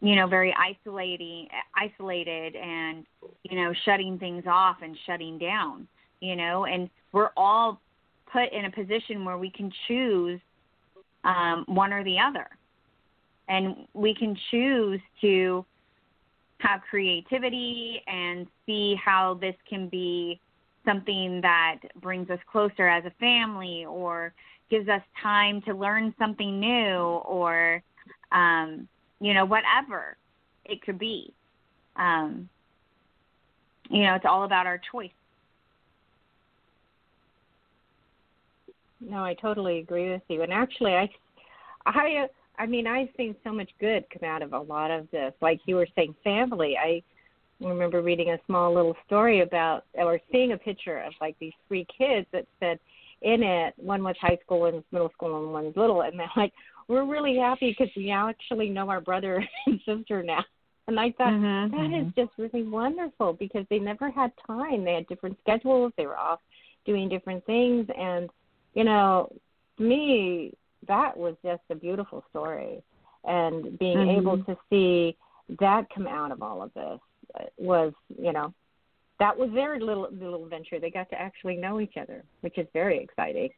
you 0.00 0.16
know 0.16 0.26
very 0.26 0.54
isolating 0.54 1.48
isolated 1.76 2.56
and 2.56 3.04
you 3.42 3.56
know 3.56 3.72
shutting 3.84 4.18
things 4.18 4.44
off 4.46 4.76
and 4.82 4.96
shutting 5.06 5.38
down 5.38 5.86
you 6.22 6.36
know? 6.36 6.64
And 6.64 6.88
we're 7.10 7.30
all 7.36 7.80
put 8.32 8.50
in 8.52 8.64
a 8.64 8.70
position 8.70 9.26
where 9.26 9.36
we 9.36 9.50
can 9.50 9.70
choose 9.86 10.40
um 11.24 11.64
one 11.68 11.92
or 11.92 12.02
the 12.02 12.18
other 12.18 12.48
and 13.48 13.86
we 13.94 14.14
can 14.14 14.36
choose 14.50 15.00
to 15.20 15.64
have 16.58 16.80
creativity 16.88 18.00
and 18.06 18.46
see 18.66 18.94
how 19.02 19.34
this 19.40 19.56
can 19.68 19.88
be 19.88 20.40
something 20.84 21.40
that 21.40 21.78
brings 22.00 22.30
us 22.30 22.38
closer 22.50 22.88
as 22.88 23.04
a 23.04 23.12
family 23.18 23.84
or 23.84 24.32
gives 24.70 24.88
us 24.88 25.02
time 25.22 25.60
to 25.62 25.74
learn 25.74 26.14
something 26.18 26.58
new 26.58 26.98
or 27.26 27.82
um, 28.32 28.88
you 29.20 29.34
know 29.34 29.44
whatever 29.44 30.16
it 30.64 30.80
could 30.82 30.98
be. 30.98 31.32
Um, 31.96 32.48
you 33.90 34.04
know 34.04 34.14
it's 34.14 34.24
all 34.28 34.44
about 34.44 34.66
our 34.66 34.80
choice. 34.90 35.10
No 39.00 39.24
i 39.24 39.34
totally 39.34 39.80
agree 39.80 40.10
with 40.10 40.22
you. 40.28 40.42
And 40.42 40.52
actually 40.52 40.94
i 40.94 41.08
i 41.86 42.26
I 42.62 42.66
mean, 42.66 42.86
I've 42.86 43.08
seen 43.16 43.34
so 43.42 43.52
much 43.52 43.70
good 43.80 44.04
come 44.08 44.28
out 44.28 44.40
of 44.40 44.52
a 44.52 44.58
lot 44.60 44.92
of 44.92 45.10
this. 45.10 45.34
Like 45.40 45.60
you 45.66 45.74
were 45.74 45.88
saying, 45.96 46.14
family. 46.22 46.76
I 46.80 47.02
remember 47.60 48.02
reading 48.02 48.30
a 48.30 48.38
small 48.46 48.72
little 48.72 48.94
story 49.04 49.40
about, 49.40 49.84
or 49.94 50.20
seeing 50.30 50.52
a 50.52 50.56
picture 50.56 50.98
of 51.00 51.12
like 51.20 51.36
these 51.40 51.52
three 51.66 51.84
kids 51.98 52.24
that 52.32 52.46
said 52.60 52.78
in 53.22 53.42
it, 53.42 53.74
one 53.78 54.04
was 54.04 54.14
high 54.20 54.38
school, 54.44 54.60
one 54.60 54.74
was 54.74 54.84
middle 54.92 55.10
school, 55.10 55.42
and 55.42 55.52
one 55.52 55.64
was 55.64 55.76
little, 55.76 56.02
and 56.02 56.16
they're 56.16 56.30
like, 56.36 56.52
we're 56.86 57.04
really 57.04 57.36
happy 57.36 57.74
because 57.76 57.92
we 57.96 58.12
actually 58.12 58.68
know 58.68 58.88
our 58.88 59.00
brother 59.00 59.44
and 59.66 59.80
sister 59.84 60.22
now. 60.22 60.44
And 60.86 61.00
I 61.00 61.10
thought 61.18 61.32
mm-hmm, 61.32 61.76
that 61.76 61.90
mm-hmm. 61.90 62.08
is 62.08 62.14
just 62.14 62.30
really 62.38 62.64
wonderful 62.64 63.32
because 63.32 63.66
they 63.70 63.80
never 63.80 64.08
had 64.08 64.30
time. 64.46 64.84
They 64.84 64.94
had 64.94 65.08
different 65.08 65.36
schedules. 65.40 65.92
They 65.96 66.06
were 66.06 66.18
off 66.18 66.38
doing 66.86 67.08
different 67.08 67.44
things, 67.44 67.88
and 67.98 68.30
you 68.74 68.84
know, 68.84 69.32
me, 69.80 70.54
that 70.88 71.16
was 71.16 71.34
just 71.44 71.62
a 71.70 71.74
beautiful 71.74 72.24
story, 72.30 72.82
and 73.24 73.78
being 73.78 73.98
mm-hmm. 73.98 74.20
able 74.20 74.44
to 74.44 74.56
see 74.70 75.16
that 75.60 75.86
come 75.94 76.06
out 76.06 76.32
of 76.32 76.42
all 76.42 76.62
of 76.62 76.72
this 76.74 77.00
was, 77.58 77.92
you 78.08 78.32
know, 78.32 78.52
that 79.18 79.36
was 79.36 79.50
their 79.54 79.78
little 79.78 80.08
little 80.10 80.44
adventure. 80.44 80.80
They 80.80 80.90
got 80.90 81.08
to 81.10 81.20
actually 81.20 81.56
know 81.56 81.80
each 81.80 81.94
other, 82.00 82.24
which 82.40 82.58
is 82.58 82.66
very 82.72 83.02
exciting. 83.02 83.50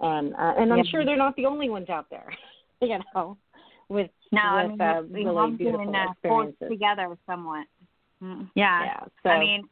And 0.00 0.34
uh, 0.34 0.54
and 0.58 0.72
I'm 0.72 0.78
yeah. 0.78 0.90
sure 0.90 1.04
they're 1.04 1.16
not 1.16 1.36
the 1.36 1.46
only 1.46 1.68
ones 1.68 1.88
out 1.90 2.06
there, 2.10 2.32
you 2.80 2.98
know, 3.14 3.36
with 3.88 4.10
no, 4.32 4.68
with 4.70 4.80
I 4.80 4.98
uh, 4.98 5.02
mean, 5.02 5.26
really 5.26 5.56
beautiful 5.56 5.94
uh, 5.94 6.12
experiences 6.12 6.68
together 6.70 7.16
somewhat. 7.26 7.66
Mm. 8.22 8.48
Yeah. 8.54 8.84
Yeah. 8.84 9.00
So 9.22 9.30
I 9.30 9.40
mean, 9.40 9.68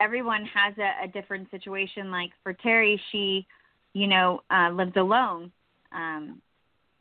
everyone 0.00 0.44
has 0.46 0.74
a, 0.78 1.04
a 1.04 1.08
different 1.08 1.50
situation. 1.50 2.10
Like 2.10 2.30
for 2.42 2.52
Terry, 2.52 3.00
she, 3.12 3.46
you 3.92 4.06
know, 4.06 4.40
uh, 4.50 4.70
lives 4.70 4.96
alone, 4.96 5.50
um, 5.92 6.40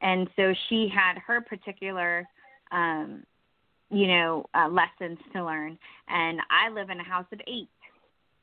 and 0.01 0.29
so 0.35 0.53
she 0.67 0.89
had 0.93 1.17
her 1.17 1.41
particular, 1.41 2.27
um, 2.71 3.23
you 3.89 4.07
know, 4.07 4.45
uh, 4.53 4.67
lessons 4.67 5.17
to 5.33 5.43
learn. 5.43 5.77
And 6.07 6.39
I 6.49 6.69
live 6.69 6.89
in 6.89 6.99
a 6.99 7.03
house 7.03 7.25
of 7.31 7.39
eight. 7.47 7.69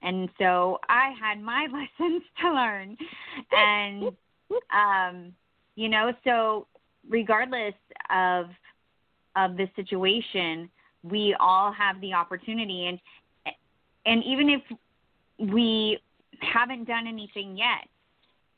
And 0.02 0.28
so 0.38 0.78
I 0.88 1.12
had 1.20 1.40
my 1.40 1.66
lessons 2.00 2.22
to 2.42 2.52
learn. 2.52 2.96
And, 3.52 4.12
um, 4.74 5.32
you 5.76 5.88
know, 5.88 6.12
so 6.24 6.66
regardless 7.08 7.74
of, 8.10 8.46
of 9.34 9.56
the 9.56 9.68
situation, 9.76 10.70
we 11.02 11.34
all 11.40 11.72
have 11.72 12.00
the 12.00 12.12
opportunity. 12.12 12.86
And, 12.86 13.00
and 14.04 14.22
even 14.24 14.50
if 14.50 14.62
we 15.52 15.98
haven't 16.40 16.86
done 16.86 17.06
anything 17.06 17.56
yet, 17.56 17.88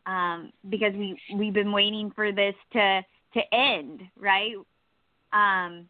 um, 0.09 0.51
because 0.71 0.95
we 0.95 1.21
we've 1.35 1.53
been 1.53 1.71
waiting 1.71 2.11
for 2.15 2.33
this 2.33 2.55
to 2.73 3.03
to 3.35 3.55
end, 3.55 4.01
right? 4.19 4.55
Um, 5.33 5.87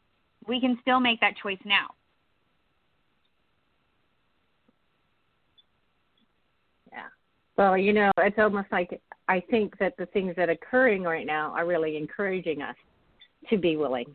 we 0.46 0.60
can 0.60 0.76
still 0.82 0.98
make 0.98 1.20
that 1.20 1.34
choice 1.40 1.58
now. 1.64 1.86
Yeah. 6.90 7.06
Well, 7.56 7.78
you 7.78 7.92
know, 7.92 8.10
it's 8.18 8.38
almost 8.38 8.66
like 8.72 9.00
I 9.28 9.40
think 9.50 9.78
that 9.78 9.96
the 9.96 10.06
things 10.06 10.34
that 10.36 10.48
are 10.48 10.52
occurring 10.52 11.04
right 11.04 11.26
now 11.26 11.54
are 11.56 11.66
really 11.66 11.96
encouraging 11.96 12.60
us 12.60 12.76
to 13.50 13.56
be 13.56 13.76
willing. 13.76 14.06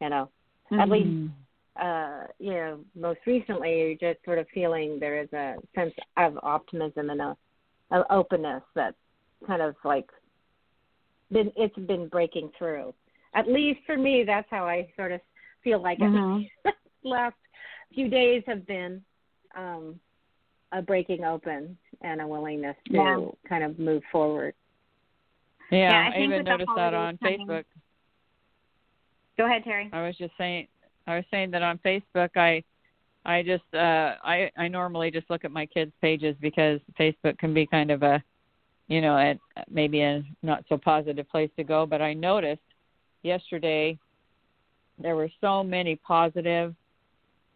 You 0.00 0.10
know, 0.10 0.30
mm-hmm. 0.70 0.80
at 0.80 0.88
least 0.88 1.32
uh, 1.80 2.24
you 2.38 2.52
know, 2.52 2.80
most 2.94 3.20
recently, 3.26 3.78
you're 3.78 4.12
just 4.12 4.24
sort 4.24 4.38
of 4.38 4.46
feeling 4.54 4.98
there 5.00 5.20
is 5.20 5.32
a 5.32 5.56
sense 5.74 5.94
of 6.16 6.38
optimism 6.42 7.10
and 7.10 7.20
a, 7.20 7.36
a 7.90 8.04
openness 8.12 8.62
that 8.76 8.94
kind 9.46 9.62
of 9.62 9.74
like 9.84 10.08
been 11.30 11.52
it's 11.56 11.76
been 11.76 12.08
breaking 12.08 12.50
through. 12.58 12.94
At 13.34 13.48
least 13.48 13.80
for 13.86 13.96
me, 13.96 14.24
that's 14.24 14.48
how 14.50 14.64
I 14.66 14.88
sort 14.96 15.12
of 15.12 15.20
feel 15.62 15.80
like 15.82 15.98
mm-hmm. 15.98 16.42
it. 16.64 16.74
last 17.04 17.36
few 17.94 18.08
days 18.08 18.42
have 18.46 18.66
been. 18.66 19.02
um, 19.56 19.98
a 20.72 20.80
breaking 20.80 21.24
open 21.24 21.76
and 22.02 22.20
a 22.20 22.26
willingness 22.26 22.76
to 22.86 22.92
Yeah. 22.94 23.26
kind 23.48 23.64
of 23.64 23.76
move 23.80 24.04
forward. 24.12 24.54
Yeah, 25.72 25.90
Yeah, 25.90 26.10
I 26.14 26.20
I, 26.20 26.22
even 26.22 26.44
noticed 26.44 26.70
that 26.76 26.94
on 26.94 27.18
coming- 27.18 27.40
Facebook. 27.48 27.64
Go 29.36 29.46
ahead, 29.46 29.64
Terry. 29.64 29.90
I 29.92 30.06
was 30.06 30.16
just 30.16 30.36
saying 30.38 30.68
I 31.08 31.16
was 31.16 31.24
saying 31.30 31.50
that 31.50 31.62
on 31.62 31.78
Facebook 31.78 32.36
I 32.36 32.62
I 33.24 33.42
just 33.42 33.64
uh 33.74 34.14
I 34.22 34.50
I 34.56 34.68
normally 34.68 35.10
just 35.10 35.28
look 35.28 35.44
at 35.44 35.50
my 35.50 35.66
kids 35.66 35.92
pages 36.00 36.36
because 36.40 36.80
Facebook 36.98 37.36
can 37.38 37.52
be 37.52 37.66
kind 37.66 37.90
of 37.90 38.04
a 38.04 38.22
you 38.90 39.00
know, 39.00 39.16
a, 39.16 39.38
maybe 39.70 40.00
a 40.00 40.22
not 40.42 40.64
so 40.68 40.76
positive 40.76 41.28
place 41.30 41.48
to 41.56 41.64
go, 41.64 41.86
but 41.86 42.02
I 42.02 42.12
noticed 42.12 42.60
yesterday 43.22 43.96
there 44.98 45.14
were 45.14 45.30
so 45.40 45.62
many 45.62 45.94
positive 45.94 46.74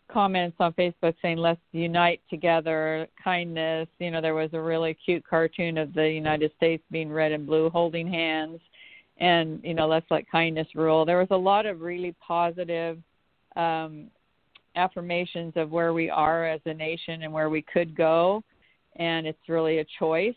comments 0.08 0.56
on 0.60 0.72
Facebook 0.74 1.14
saying 1.20 1.38
let's 1.38 1.60
unite 1.72 2.20
together, 2.30 3.08
kindness, 3.22 3.88
you 3.98 4.12
know, 4.12 4.20
there 4.20 4.34
was 4.34 4.50
a 4.52 4.60
really 4.60 4.96
cute 5.04 5.26
cartoon 5.28 5.76
of 5.76 5.92
the 5.92 6.08
United 6.08 6.52
States 6.56 6.84
being 6.92 7.10
red 7.10 7.32
and 7.32 7.46
blue 7.46 7.68
holding 7.68 8.06
hands 8.06 8.60
and 9.18 9.60
you 9.62 9.74
know 9.74 9.86
let's 9.86 10.06
let 10.10 10.28
kindness 10.30 10.66
rule. 10.74 11.04
There 11.04 11.18
was 11.18 11.28
a 11.30 11.36
lot 11.36 11.66
of 11.66 11.80
really 11.80 12.14
positive 12.26 12.98
um 13.56 14.08
affirmations 14.76 15.52
of 15.56 15.70
where 15.70 15.92
we 15.92 16.10
are 16.10 16.46
as 16.46 16.60
a 16.66 16.74
nation 16.74 17.22
and 17.22 17.32
where 17.32 17.48
we 17.48 17.62
could 17.62 17.96
go 17.96 18.42
and 18.96 19.26
it's 19.26 19.48
really 19.48 19.78
a 19.78 19.84
choice 19.98 20.34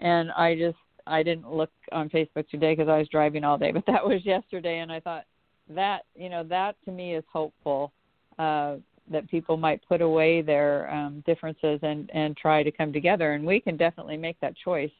and 0.00 0.30
i 0.32 0.54
just 0.54 0.76
i 1.06 1.22
didn't 1.22 1.52
look 1.52 1.70
on 1.92 2.08
facebook 2.08 2.48
today 2.48 2.74
because 2.74 2.88
i 2.88 2.98
was 2.98 3.08
driving 3.08 3.44
all 3.44 3.58
day 3.58 3.72
but 3.72 3.84
that 3.86 4.04
was 4.04 4.24
yesterday. 4.24 4.78
And 4.78 4.90
i 4.90 5.00
thought 5.00 5.24
that 5.68 6.02
you 6.14 6.28
know 6.28 6.42
that 6.44 6.76
to 6.84 6.90
me 6.90 7.14
is 7.14 7.24
hopeful 7.32 7.92
uh 8.38 8.76
that 9.10 9.28
people 9.28 9.56
might 9.56 9.80
put 9.88 10.00
away 10.00 10.42
their 10.42 10.90
um 10.92 11.22
differences 11.26 11.80
and 11.82 12.10
and 12.12 12.36
try 12.36 12.62
to 12.62 12.70
come 12.70 12.92
together. 12.92 13.32
And 13.32 13.44
we 13.44 13.60
can 13.60 13.76
definitely 13.76 14.16
make 14.16 14.38
that 14.40 14.54
choice 14.56 14.90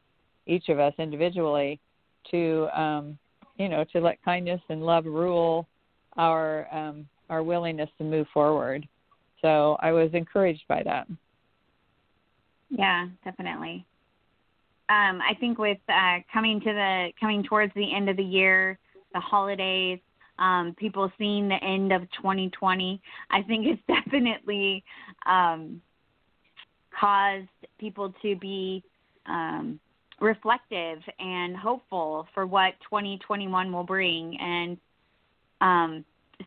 each 0.47 0.69
of 0.69 0.79
us 0.79 0.95
individually 0.99 1.81
to 2.31 2.69
um 2.75 3.19
you 3.57 3.69
know 3.69 3.85
to 3.93 4.01
let 4.01 4.23
kindness 4.25 4.61
and 4.69 4.85
love 4.85 5.07
rule 5.07 5.67
our 6.17 6.67
um 6.75 7.07
our 7.29 7.43
willingness 7.43 7.91
to 7.99 8.05
move 8.05 8.27
forward. 8.33 8.87
So 9.43 9.77
i 9.81 9.93
was 9.93 10.11
encouraged 10.13 10.65
by 10.69 10.83
that. 10.85 11.07
Yeah, 12.69 13.09
definitely. 13.25 13.85
Um, 14.91 15.21
I 15.23 15.35
think 15.39 15.57
with 15.57 15.79
uh, 15.89 16.19
coming 16.33 16.59
to 16.61 16.73
the 16.73 17.11
coming 17.21 17.45
towards 17.45 17.73
the 17.75 17.95
end 17.95 18.11
of 18.11 18.17
the 18.17 18.25
year, 18.25 18.77
the 19.15 19.21
holidays, 19.21 20.01
um, 20.41 20.75
people 20.77 21.13
seeing 21.17 21.49
the 21.49 21.63
end 21.63 21.93
of 21.93 22.03
2020, 22.17 23.01
I 23.31 23.43
think 23.43 23.67
it's 23.67 23.83
definitely 24.05 24.83
um, 25.27 25.81
caused 26.99 27.47
people 27.79 28.13
to 28.23 28.35
be 28.35 28.83
um, 29.27 29.79
reflective 30.21 30.99
and 31.21 31.57
hopeful 31.57 32.27
for 32.35 32.45
what 32.45 32.75
2021 32.83 33.73
will 33.73 33.85
bring. 33.85 34.37
And 34.41 34.77
um, 35.61 36.05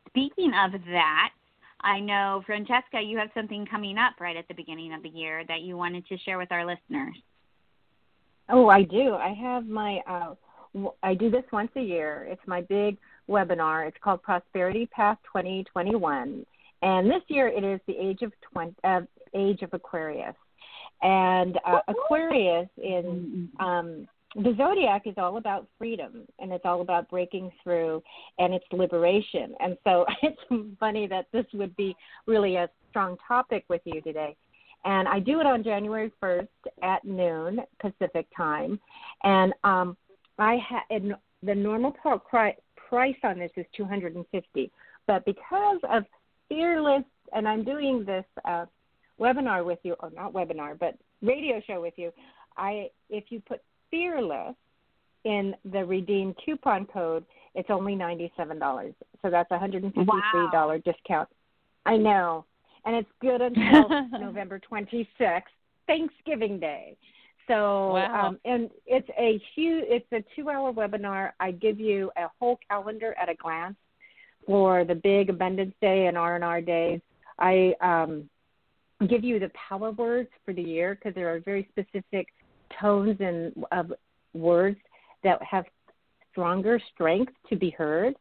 speaking 0.09 0.51
of 0.65 0.73
that, 0.91 1.29
I 1.79 2.01
know, 2.01 2.43
Francesca, 2.45 2.99
you 3.01 3.17
have 3.19 3.29
something 3.33 3.65
coming 3.65 3.97
up 3.97 4.19
right 4.19 4.35
at 4.35 4.49
the 4.49 4.53
beginning 4.53 4.93
of 4.93 5.01
the 5.01 5.09
year 5.09 5.43
that 5.47 5.61
you 5.61 5.77
wanted 5.77 6.05
to 6.07 6.17
share 6.17 6.37
with 6.37 6.51
our 6.51 6.65
listeners. 6.65 7.15
Oh, 8.49 8.67
I 8.69 8.83
do. 8.83 9.15
I 9.15 9.33
have 9.33 9.67
my. 9.67 9.99
Uh, 10.07 10.35
w- 10.73 10.93
I 11.01 11.13
do 11.13 11.29
this 11.29 11.43
once 11.51 11.71
a 11.75 11.81
year. 11.81 12.27
It's 12.29 12.41
my 12.45 12.61
big 12.61 12.97
webinar. 13.29 13.87
It's 13.87 13.97
called 14.03 14.21
Prosperity 14.21 14.85
Path 14.87 15.17
2021, 15.25 16.45
and 16.81 17.09
this 17.09 17.21
year 17.27 17.47
it 17.47 17.63
is 17.63 17.79
the 17.87 17.95
age 17.97 18.21
of 18.21 18.33
20, 18.51 18.75
uh, 18.83 19.01
age 19.33 19.61
of 19.61 19.73
Aquarius, 19.73 20.35
and 21.01 21.57
uh, 21.65 21.79
Aquarius 21.87 22.67
in 22.77 23.49
um, 23.59 24.07
the 24.35 24.55
zodiac 24.57 25.03
is 25.05 25.13
all 25.17 25.37
about 25.37 25.67
freedom 25.77 26.25
and 26.39 26.51
it's 26.51 26.65
all 26.65 26.81
about 26.81 27.09
breaking 27.09 27.51
through 27.63 28.01
and 28.39 28.53
it's 28.53 28.65
liberation. 28.71 29.53
And 29.59 29.77
so 29.83 30.05
it's 30.23 30.41
funny 30.79 31.07
that 31.07 31.27
this 31.31 31.45
would 31.53 31.75
be 31.75 31.95
really 32.25 32.55
a 32.55 32.69
strong 32.89 33.17
topic 33.27 33.65
with 33.69 33.81
you 33.85 34.01
today. 34.01 34.35
And 34.85 35.07
I 35.07 35.19
do 35.19 35.39
it 35.39 35.45
on 35.45 35.63
January 35.63 36.11
1st 36.21 36.47
at 36.81 37.05
noon 37.05 37.59
Pacific 37.79 38.27
time. 38.35 38.79
And 39.23 39.53
um, 39.63 39.95
I 40.37 40.57
ha- 40.57 40.85
and 40.89 41.15
the 41.41 41.55
normal 41.55 41.91
price 41.91 43.15
on 43.23 43.39
this 43.39 43.51
is 43.55 43.65
250 43.75 44.71
But 45.07 45.25
because 45.25 45.79
of 45.89 46.03
Fearless, 46.49 47.03
and 47.33 47.47
I'm 47.47 47.63
doing 47.63 48.03
this 48.05 48.25
uh, 48.45 48.65
webinar 49.19 49.65
with 49.65 49.79
you, 49.83 49.95
or 50.01 50.11
not 50.11 50.33
webinar, 50.33 50.77
but 50.77 50.95
radio 51.21 51.61
show 51.65 51.81
with 51.81 51.93
you, 51.97 52.11
I 52.57 52.89
if 53.09 53.25
you 53.29 53.41
put 53.47 53.61
Fearless 53.89 54.55
in 55.23 55.55
the 55.71 55.85
redeem 55.85 56.35
coupon 56.43 56.85
code, 56.85 57.25
it's 57.55 57.69
only 57.69 57.95
$97. 57.95 58.93
So 59.21 59.29
that's 59.29 59.49
a 59.51 59.57
$153 59.57 59.95
Wow. 60.05 60.77
discount. 60.83 61.29
I 61.85 61.95
know. 61.97 62.45
And 62.85 62.95
it's 62.95 63.09
good 63.21 63.41
until 63.41 63.89
November 64.19 64.59
26th, 64.71 65.43
Thanksgiving 65.87 66.59
Day. 66.59 66.97
So, 67.47 67.93
Wow. 67.93 68.27
um, 68.27 68.39
and 68.45 68.69
it's 68.85 69.09
a 69.17 69.41
huge, 69.53 69.85
it's 69.87 70.05
a 70.13 70.23
two 70.35 70.49
hour 70.49 70.71
webinar. 70.71 71.31
I 71.39 71.51
give 71.51 71.79
you 71.79 72.09
a 72.15 72.27
whole 72.39 72.57
calendar 72.69 73.13
at 73.21 73.29
a 73.29 73.35
glance 73.35 73.75
for 74.45 74.85
the 74.85 74.95
big 74.95 75.29
Abundance 75.29 75.73
Day 75.81 76.07
and 76.07 76.17
R&R 76.17 76.61
days. 76.61 77.01
I 77.39 77.73
um, 77.81 78.29
give 79.09 79.23
you 79.23 79.39
the 79.39 79.51
power 79.69 79.91
words 79.91 80.29
for 80.45 80.53
the 80.53 80.61
year 80.61 80.95
because 80.95 81.15
there 81.15 81.33
are 81.33 81.39
very 81.41 81.67
specific 81.71 82.27
tones 82.79 83.17
and 83.19 83.53
of 83.71 83.91
words 84.33 84.77
that 85.23 85.41
have 85.43 85.65
stronger 86.33 86.81
strength 86.93 87.31
to 87.49 87.55
be 87.55 87.69
heard. 87.69 88.15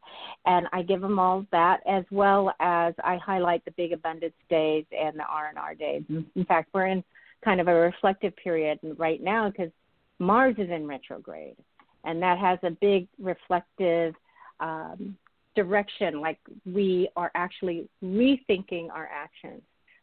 And 0.46 0.68
i 0.72 0.82
give 0.82 1.00
them 1.00 1.18
all 1.18 1.44
that 1.50 1.80
as 1.88 2.04
well 2.12 2.54
as 2.60 2.94
i 3.02 3.16
highlight 3.16 3.64
the 3.64 3.72
big 3.72 3.92
abundance 3.92 4.34
days 4.48 4.84
and 4.96 5.18
the 5.18 5.24
r&r 5.24 5.74
days. 5.74 6.04
In 6.08 6.44
fact 6.44 6.70
we're 6.72 6.86
in 6.86 7.02
kind 7.44 7.60
of 7.60 7.66
a 7.66 7.74
reflective 7.74 8.36
period 8.36 8.78
right 8.96 9.22
now 9.22 9.50
because 9.50 9.72
mars 10.18 10.54
is 10.58 10.70
in 10.70 10.86
retrograde. 10.86 11.56
And 12.04 12.22
that 12.22 12.38
has 12.38 12.58
a 12.62 12.70
big 12.70 13.08
reflective 13.18 14.14
um, 14.60 15.16
direction 15.54 16.20
like 16.20 16.38
we 16.64 17.08
are 17.16 17.30
actually 17.34 17.88
rethinking 18.04 18.90
our 18.90 19.08
actions 19.12 19.62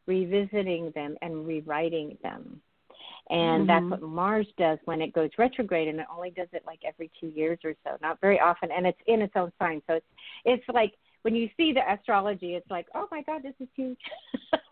revisiting 0.09 0.91
them 0.95 1.15
and 1.21 1.45
rewriting 1.45 2.17
them 2.23 2.59
and 3.29 3.63
Mhm. 3.63 3.67
that's 3.67 3.85
what 3.91 4.01
Mars 4.01 4.47
does 4.57 4.79
when 4.85 5.01
it 5.01 5.13
goes 5.13 5.29
retrograde, 5.37 5.87
and 5.87 5.99
it 5.99 6.07
only 6.11 6.31
does 6.31 6.47
it 6.51 6.65
like 6.65 6.83
every 6.83 7.11
two 7.19 7.27
years 7.27 7.59
or 7.63 7.75
so, 7.83 7.97
not 8.01 8.19
very 8.21 8.39
often, 8.39 8.71
and 8.71 8.87
it's 8.87 9.01
in 9.05 9.21
its 9.21 9.35
own 9.35 9.51
sign. 9.59 9.81
So 9.87 9.93
it's 9.95 10.07
it's 10.45 10.69
like 10.69 10.93
when 11.21 11.35
you 11.35 11.49
see 11.57 11.73
the 11.73 11.91
astrology, 11.91 12.55
it's 12.55 12.69
like, 12.71 12.87
oh 12.95 13.07
my 13.11 13.21
God, 13.23 13.43
this 13.43 13.55
is 13.59 13.67
huge. 13.75 13.99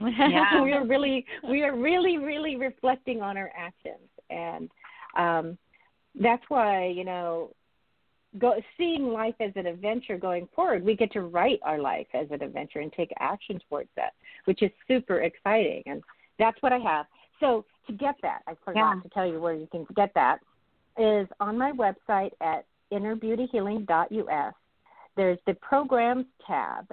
Yeah. 0.00 0.62
we 0.62 0.72
are 0.72 0.84
really 0.86 1.26
we 1.46 1.62
are 1.62 1.76
really 1.76 2.16
really 2.16 2.56
reflecting 2.56 3.20
on 3.20 3.36
our 3.36 3.52
actions, 3.54 4.08
and 4.30 4.70
um, 5.16 5.58
that's 6.14 6.44
why 6.48 6.86
you 6.86 7.04
know. 7.04 7.54
Go, 8.38 8.54
seeing 8.78 9.08
life 9.08 9.34
as 9.40 9.50
an 9.56 9.66
adventure 9.66 10.16
going 10.16 10.46
forward, 10.54 10.84
we 10.84 10.94
get 10.94 11.10
to 11.14 11.22
write 11.22 11.58
our 11.64 11.80
life 11.80 12.06
as 12.14 12.30
an 12.30 12.40
adventure 12.44 12.78
and 12.78 12.92
take 12.92 13.12
action 13.18 13.58
towards 13.68 13.90
that, 13.96 14.12
which 14.44 14.62
is 14.62 14.70
super 14.86 15.22
exciting. 15.22 15.82
And 15.86 16.00
that's 16.38 16.56
what 16.62 16.72
I 16.72 16.78
have. 16.78 17.06
So 17.40 17.64
to 17.86 17.92
get 17.92 18.16
that, 18.22 18.42
I 18.46 18.54
forgot 18.64 18.96
Yeah. 18.96 19.02
to 19.02 19.08
tell 19.10 19.26
you 19.26 19.40
where 19.40 19.54
you 19.54 19.66
can 19.66 19.84
get 19.94 20.12
that 20.14 20.40
is 20.98 21.28
on 21.40 21.56
my 21.56 21.72
website 21.72 22.32
at 22.40 22.66
innerbeautyhealing.us. 22.92 24.54
There's 25.16 25.38
the 25.46 25.54
programs 25.54 26.26
tab, 26.46 26.86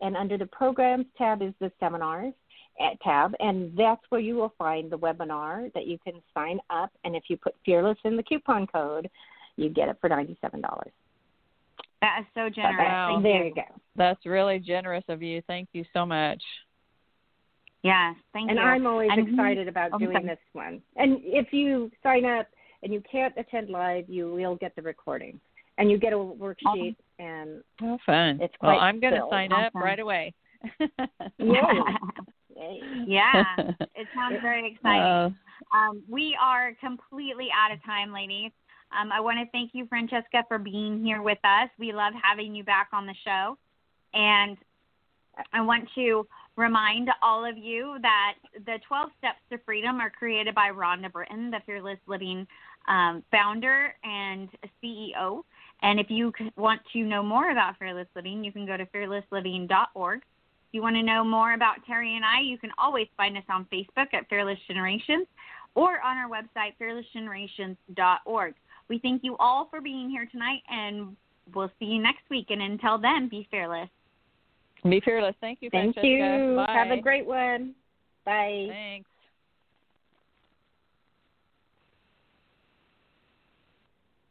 and 0.00 0.16
under 0.16 0.36
the 0.36 0.46
programs 0.46 1.06
tab 1.16 1.42
is 1.42 1.54
the 1.60 1.70
seminars 1.80 2.34
eh, 2.80 2.94
tab, 3.02 3.34
and 3.40 3.76
that's 3.76 4.02
where 4.10 4.20
you 4.20 4.34
will 4.36 4.52
find 4.58 4.90
the 4.90 4.98
webinar 4.98 5.72
that 5.74 5.86
you 5.86 5.98
can 5.98 6.14
sign 6.34 6.60
up. 6.70 6.90
And 7.04 7.14
if 7.14 7.24
you 7.28 7.36
put 7.36 7.54
fearless 7.64 7.98
in 8.04 8.16
the 8.16 8.22
coupon 8.22 8.66
code, 8.66 9.10
you 9.56 9.68
get 9.68 9.88
it 9.88 9.98
for 10.00 10.08
ninety-seven 10.08 10.60
dollars. 10.60 10.92
That 12.00 12.20
is 12.20 12.26
so 12.34 12.48
generous. 12.48 12.78
Wow. 12.78 13.10
Thank 13.12 13.22
There 13.22 13.38
you. 13.38 13.48
you 13.50 13.54
go. 13.54 13.62
That's 13.94 14.24
really 14.26 14.58
generous 14.58 15.04
of 15.08 15.22
you. 15.22 15.42
Thank 15.46 15.68
you 15.72 15.84
so 15.92 16.04
much. 16.04 16.42
Yes, 17.82 18.14
thank 18.32 18.48
and 18.48 18.58
you. 18.58 18.62
And 18.64 18.70
I'm 18.70 18.86
always 18.86 19.10
And- 19.12 19.28
excited 19.28 19.66
about 19.68 19.90
Oh, 19.92 19.98
doing 19.98 20.12
sorry. 20.12 20.26
this 20.26 20.38
one. 20.52 20.80
And 20.96 21.18
if 21.24 21.52
you 21.52 21.90
sign 22.02 22.24
up 22.24 22.46
and 22.82 22.92
you 22.92 23.00
can't 23.10 23.34
attend 23.36 23.70
live, 23.70 24.08
you 24.08 24.32
will 24.32 24.54
get 24.56 24.74
the 24.76 24.82
recording, 24.82 25.40
and 25.78 25.90
you 25.90 25.98
get 25.98 26.12
a 26.12 26.16
worksheet. 26.16 26.96
And 27.18 27.62
Oh, 27.82 27.98
fun. 28.06 28.40
It's 28.40 28.54
well, 28.60 28.72
quite 28.76 28.86
I'm 28.86 29.00
going 29.00 29.12
to 29.14 29.20
filled. 29.20 29.30
sign 29.32 29.52
up 29.52 29.72
right 29.74 29.98
away. 30.00 30.32
Yay. 31.38 32.80
yeah, 33.06 33.44
it 33.58 34.06
sounds 34.14 34.36
very 34.42 34.72
exciting. 34.72 35.02
Uh, 35.02 35.30
Um, 35.76 36.02
we 36.08 36.36
are 36.40 36.72
completely 36.80 37.48
out 37.54 37.72
of 37.72 37.82
time, 37.84 38.12
ladies. 38.12 38.50
Um, 38.96 39.10
I 39.10 39.20
want 39.20 39.38
to 39.38 39.46
thank 39.52 39.70
you, 39.74 39.86
Francesca, 39.86 40.44
for 40.48 40.58
being 40.58 41.02
here 41.02 41.22
with 41.22 41.38
us. 41.44 41.70
We 41.78 41.92
love 41.92 42.12
having 42.22 42.54
you 42.54 42.62
back 42.62 42.88
on 42.92 43.06
the 43.06 43.14
show. 43.24 43.56
And 44.12 44.58
I 45.52 45.62
want 45.62 45.88
to 45.94 46.26
remind 46.56 47.08
all 47.22 47.44
of 47.44 47.56
you 47.56 47.96
that 48.02 48.34
the 48.66 48.78
12 48.86 49.10
Steps 49.18 49.38
to 49.50 49.58
Freedom 49.64 50.00
are 50.00 50.10
created 50.10 50.54
by 50.54 50.70
Rhonda 50.70 51.10
Britten, 51.10 51.50
the 51.50 51.60
Fearless 51.64 51.98
Living 52.06 52.46
um, 52.88 53.22
founder 53.30 53.94
and 54.04 54.48
CEO. 54.82 55.42
And 55.82 55.98
if 55.98 56.06
you 56.10 56.32
want 56.56 56.80
to 56.92 56.98
know 57.00 57.22
more 57.22 57.50
about 57.50 57.78
Fearless 57.78 58.08
Living, 58.14 58.44
you 58.44 58.52
can 58.52 58.66
go 58.66 58.76
to 58.76 58.86
fearlessliving.org. 58.86 60.18
If 60.18 60.76
you 60.76 60.82
want 60.82 60.96
to 60.96 61.02
know 61.02 61.24
more 61.24 61.54
about 61.54 61.84
Terry 61.86 62.16
and 62.16 62.24
I, 62.24 62.40
you 62.40 62.58
can 62.58 62.70
always 62.78 63.06
find 63.16 63.36
us 63.36 63.44
on 63.48 63.66
Facebook 63.72 64.14
at 64.14 64.28
Fearless 64.28 64.58
Generations 64.66 65.26
or 65.74 66.00
on 66.00 66.16
our 66.16 66.28
website, 66.28 66.74
fearlessgenerations.org. 66.80 68.54
We 68.88 68.98
thank 68.98 69.24
you 69.24 69.36
all 69.38 69.68
for 69.70 69.80
being 69.80 70.10
here 70.10 70.28
tonight, 70.30 70.60
and 70.68 71.16
we'll 71.54 71.70
see 71.78 71.86
you 71.86 72.02
next 72.02 72.22
week. 72.30 72.46
And 72.50 72.62
until 72.62 72.98
then, 72.98 73.28
be 73.28 73.48
fearless. 73.50 73.88
Be 74.88 75.00
fearless. 75.04 75.36
Thank 75.40 75.58
you, 75.62 75.70
Thank 75.70 75.96
you. 76.02 76.54
Bye. 76.56 76.72
Have 76.72 76.90
a 76.90 77.00
great 77.00 77.26
one. 77.26 77.74
Bye. 78.24 78.66
Thanks. 78.68 79.08